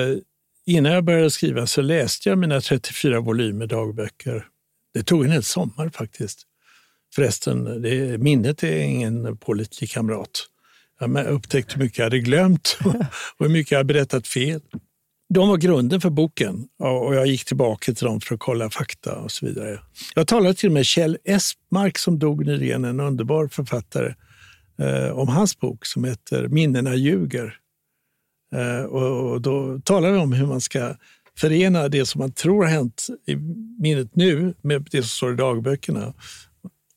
[0.72, 4.46] Innan jag började skriva så läste jag mina 34 volymer dagböcker.
[4.94, 6.42] Det tog en hel sommar faktiskt.
[7.16, 10.30] Förresten, det, minnet är ingen pålitlig kamrat.
[11.00, 12.78] Jag upptäckte hur mycket jag hade glömt
[13.38, 14.62] och hur mycket jag hade berättat fel.
[15.34, 19.16] De var grunden för boken och jag gick tillbaka till dem för att kolla fakta
[19.16, 19.80] och så vidare.
[20.16, 24.14] Jag talade till och med Kjell Espmark som dog nyligen, en underbar författare,
[24.80, 27.61] eh, om hans bok som heter Minnena ljuger.
[28.56, 30.96] Eh, och då talar vi om hur man ska
[31.38, 33.36] förena det som man tror har hänt i
[33.80, 36.14] minnet nu med det som står i dagböckerna.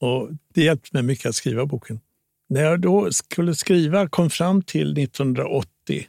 [0.01, 2.01] Och det hjälpte mig mycket att skriva boken.
[2.49, 6.07] När jag då skulle skriva, kom fram till 1980,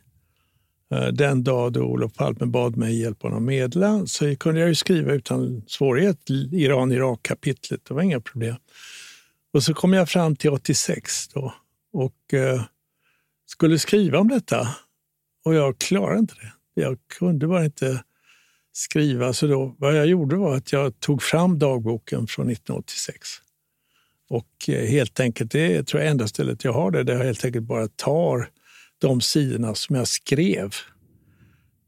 [0.92, 4.76] eh, den dag då Olof Palme bad mig hjälpa honom medla, så kunde jag ju
[4.76, 7.82] skriva utan svårighet Iran-Irak-kapitlet.
[7.88, 8.56] Det var inga problem.
[9.54, 11.54] Och så kom jag fram till 86 då
[11.94, 12.62] och eh,
[13.46, 14.68] skulle skriva om detta.
[15.46, 16.82] Och jag klarade inte det.
[16.82, 18.04] Jag kunde bara inte
[18.72, 19.34] skriva.
[19.34, 23.30] Så då, vad jag gjorde var att jag tog fram dagboken från 1986.
[24.30, 27.46] Och eh, helt enkelt, det tror jag enda stället jag har det, där jag helt
[27.46, 28.50] enkelt bara tar
[28.98, 30.74] de sidorna som jag skrev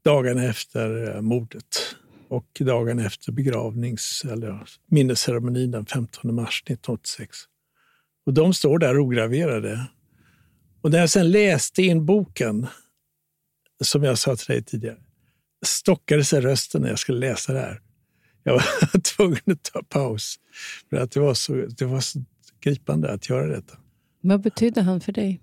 [0.04, 1.96] dagarna efter eh, mordet
[2.28, 7.38] och dagen efter begravnings eller minnesceremonin den 15 mars 1986.
[8.26, 9.86] Och de står där ograverade.
[10.82, 12.66] Och när jag sen läste in boken
[13.84, 14.98] som jag sa till dig tidigare,
[15.66, 17.80] stockade sig rösten när jag skulle läsa det här.
[18.42, 20.36] Jag var tvungen att ta paus,
[20.90, 22.24] för att det var, så, det var så
[22.60, 23.78] gripande att göra detta.
[24.20, 25.40] Vad betydde han för dig?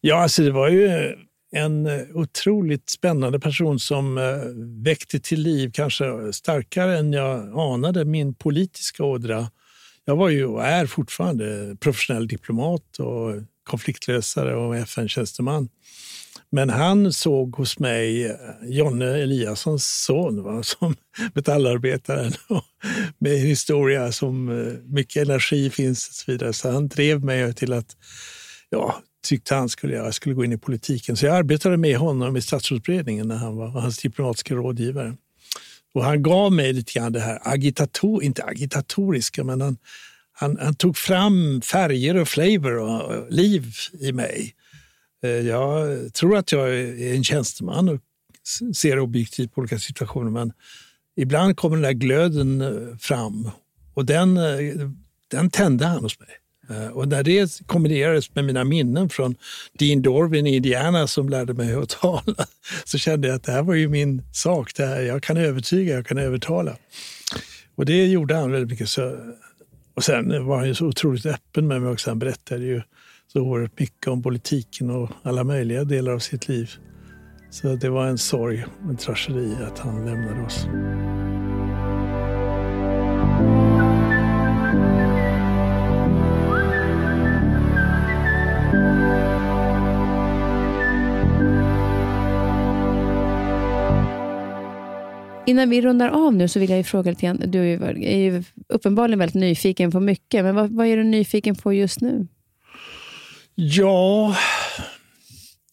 [0.00, 1.14] Ja, alltså det var ju
[1.52, 4.24] en otroligt spännande person som eh,
[4.84, 9.50] väckte till liv, kanske starkare än jag anade, min politiska ådra.
[10.04, 15.68] Jag var ju och är fortfarande professionell diplomat och konfliktlösare och FN-tjänsteman.
[16.52, 20.96] Men han såg hos mig eh, Jonne Eliassons son va, som
[21.34, 22.32] metallarbetaren
[23.18, 26.52] med historia som eh, mycket energi finns och så vidare.
[26.52, 27.96] Så han drev mig till att
[28.70, 31.16] ja, tyckte han skulle jag skulle gå in i politiken.
[31.16, 35.16] Så jag arbetade med honom i statsrådsberedningen när han var hans diplomatiska rådgivare.
[35.94, 39.76] Och han gav mig lite grann det här agitator, inte agitatoriska, men han,
[40.32, 44.54] han, han tog fram färger och flavor och liv i mig.
[45.22, 48.00] Eh, jag tror att jag är en tjänsteman och
[48.76, 50.52] ser objektivt på olika situationer men
[51.16, 53.50] ibland kommer den där glöden eh, fram
[53.94, 54.90] och den, eh,
[55.28, 56.28] den tände han hos mig.
[56.92, 59.34] Och när det kombinerades med mina minnen från
[59.78, 62.46] Dean Dorvin i Indiana som lärde mig att tala
[62.84, 64.74] så kände jag att det här var ju min sak.
[64.76, 66.76] Det här, jag kan övertyga, jag kan övertala.
[67.74, 68.88] Och det gjorde han väldigt mycket.
[68.88, 69.16] Så,
[69.94, 72.10] och sen var han ju så otroligt öppen med mig också.
[72.10, 72.82] Han berättade ju
[73.32, 76.70] så oerhört mycket om politiken och alla möjliga delar av sitt liv.
[77.50, 80.66] Så det var en sorg och en tragedi att han lämnade oss.
[95.46, 97.42] Innan vi rundar av nu så vill jag ju fråga lite grann.
[97.46, 101.72] Du är ju uppenbarligen väldigt nyfiken på mycket, men vad, vad är du nyfiken på
[101.72, 102.26] just nu?
[103.62, 104.36] Ja,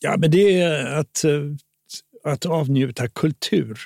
[0.02, 1.42] ja men det är att, eh,
[2.24, 3.80] att avnjuta kultur.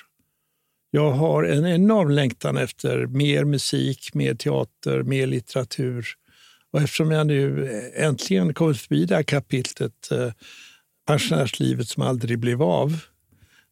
[0.90, 6.06] Jag har en enorm längtan efter mer musik, mer teater, mer litteratur.
[6.72, 10.32] Och eftersom jag nu äntligen kommit förbi det här kapitlet, eh,
[11.06, 13.00] pensionärslivet som aldrig blev av,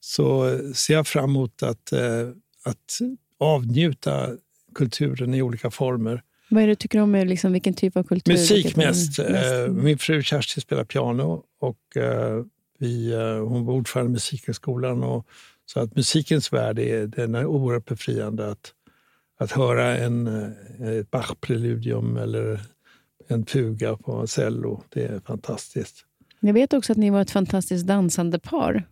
[0.01, 2.29] så ser jag fram emot att, eh,
[2.65, 2.99] att
[3.41, 4.29] avnjuta
[4.75, 6.23] kulturen i olika former.
[6.51, 7.15] Vad är det du tycker om?
[7.15, 8.33] Liksom, vilken typ av kultur?
[8.33, 9.19] Musik mest.
[9.19, 9.71] mest.
[9.71, 12.45] Min fru Kerstin spelar piano och eh,
[12.79, 15.03] vi, eh, hon var ordförande i Musikhögskolan.
[15.03, 15.27] Och,
[15.67, 18.51] så att musikens värld är, den är oerhört befriande.
[18.51, 18.73] Att,
[19.39, 20.27] att höra en,
[20.81, 22.61] ett Bach-preludium eller
[23.29, 26.05] en fuga på cello, det är fantastiskt.
[26.41, 28.73] Jag vet också att ni var ett fantastiskt dansande par.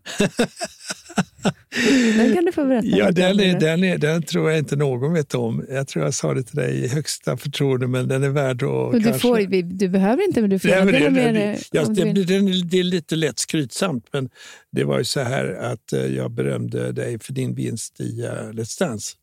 [2.16, 5.12] den kan du få berätta ja, den, är, den, är, den tror jag inte någon
[5.12, 5.66] vet om.
[5.68, 8.92] Jag tror jag sa det till dig i högsta förtroende, men den är värd att...
[8.92, 9.18] Du, kanske...
[9.20, 11.32] får, du behöver inte, men du får Nej, det, mer.
[11.32, 14.30] Det, ja, det, det, det är lite lätt skrytsamt, men
[14.72, 18.50] det var ju så här att eh, jag berömde dig för din vinst i uh,
[18.52, 19.14] Let's Dance.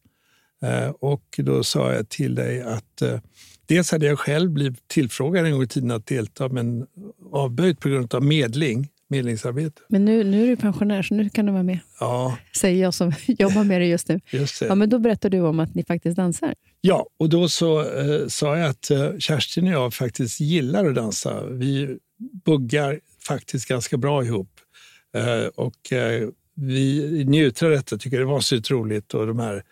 [0.64, 3.20] Uh, och då sa jag till dig att uh,
[3.66, 6.86] Dels hade jag själv blivit tillfrågad en gång i tiden att delta men
[7.32, 9.82] avböjt på grund av medling, medlingsarbete.
[9.90, 11.80] Men nu, nu är du pensionär så nu kan du vara med.
[12.00, 12.38] Ja.
[12.58, 14.22] Säger jag som jobbar med det just nu.
[14.30, 14.66] Just det.
[14.66, 16.54] Ja, men då berättar du om att ni faktiskt dansar.
[16.82, 20.96] Ja, och då så eh, sa jag att eh, Kerstin och jag faktiskt gillar att
[20.96, 21.46] dansa.
[21.46, 21.98] Vi
[22.46, 24.50] buggar faktiskt ganska bra ihop.
[25.16, 29.14] Eh, och eh, vi njuter av detta, tycker det var så roligt.
[29.14, 29.64] Och de här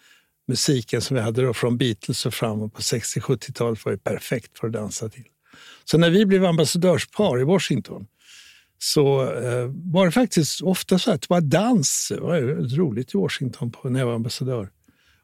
[0.48, 4.68] musiken som vi hade då från Beatles och framåt på 60-70-talet var ju perfekt för
[4.68, 5.26] att dansa till.
[5.84, 8.08] Så när vi blev ambassadörspar i Washington
[8.78, 12.12] så eh, var det faktiskt ofta så att det var dans.
[12.16, 12.42] Det var
[12.78, 14.70] roligt i Washington på, när jag var ambassadör.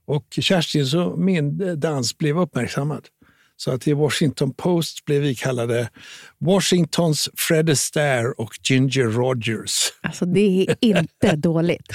[0.05, 3.07] Och Kerstins och min dans blev uppmärksammad.
[3.62, 5.89] Så att i Washington Post blev vi kallade
[6.38, 9.93] Washingtons Fred Astaire och Ginger Rogers.
[10.01, 11.93] Alltså det är inte dåligt.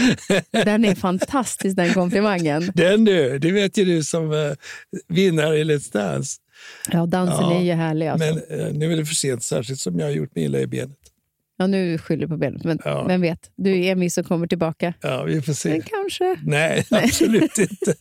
[0.51, 2.73] Den är fantastisk den komplimangen.
[2.75, 4.53] Den du, det vet ju du som uh,
[5.09, 6.41] vinnare i Let's Dance.
[6.93, 8.07] Ja, dansen ja, är ju härlig.
[8.07, 8.35] Alltså.
[8.49, 10.67] Men uh, nu är det för sent, särskilt som jag har gjort mig illa i
[10.67, 10.99] benet.
[11.57, 13.05] Ja, nu skyller du på benet, men ja.
[13.05, 13.51] vem vet?
[13.57, 14.95] Du är envis och kommer tillbaka.
[15.01, 15.69] Ja, vi får se.
[15.69, 16.37] Men kanske.
[16.45, 17.95] Nej, absolut inte.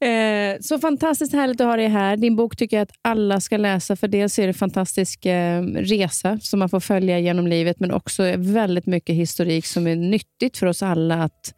[0.06, 2.16] eh, så fantastiskt härligt att ha dig här.
[2.16, 5.62] Din bok tycker jag att alla ska läsa, för dels är det en fantastisk eh,
[5.62, 10.56] resa som man får följa genom livet, men också väldigt mycket historik som är nyttigt
[10.56, 11.54] för oss alla att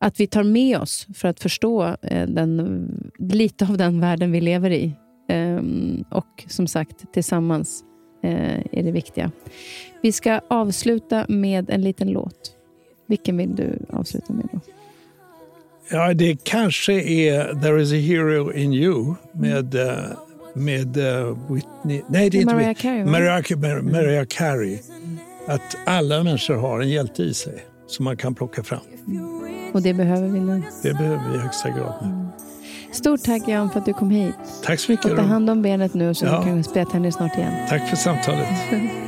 [0.00, 4.40] att vi tar med oss för att förstå eh, den, lite av den världen vi
[4.40, 4.92] lever i.
[5.32, 7.84] Um, och som sagt, tillsammans
[8.72, 9.30] är det viktiga.
[10.02, 12.52] Vi ska avsluta med en liten låt.
[13.06, 14.48] Vilken vill du avsluta med?
[14.52, 14.60] då?
[15.90, 19.82] Ja, det kanske är There is a hero in you med, uh,
[20.54, 22.02] med uh, Whitney...
[22.08, 23.04] Nej, det är Mariah inte Carey.
[23.04, 24.78] Mariah, Mariah Carey.
[25.46, 28.80] Att alla människor har en hjälte i sig som man kan plocka fram.
[29.72, 30.62] Och det behöver vi nu.
[30.82, 32.28] Det behöver vi i högsta grad nu.
[32.92, 34.34] Stort tack Jan för att du kom hit.
[34.64, 35.10] Tack så mycket.
[35.10, 36.38] Och ta hand om benet nu så ja.
[36.38, 37.52] du kan spela tennis snart igen.
[37.68, 38.48] Tack för samtalet.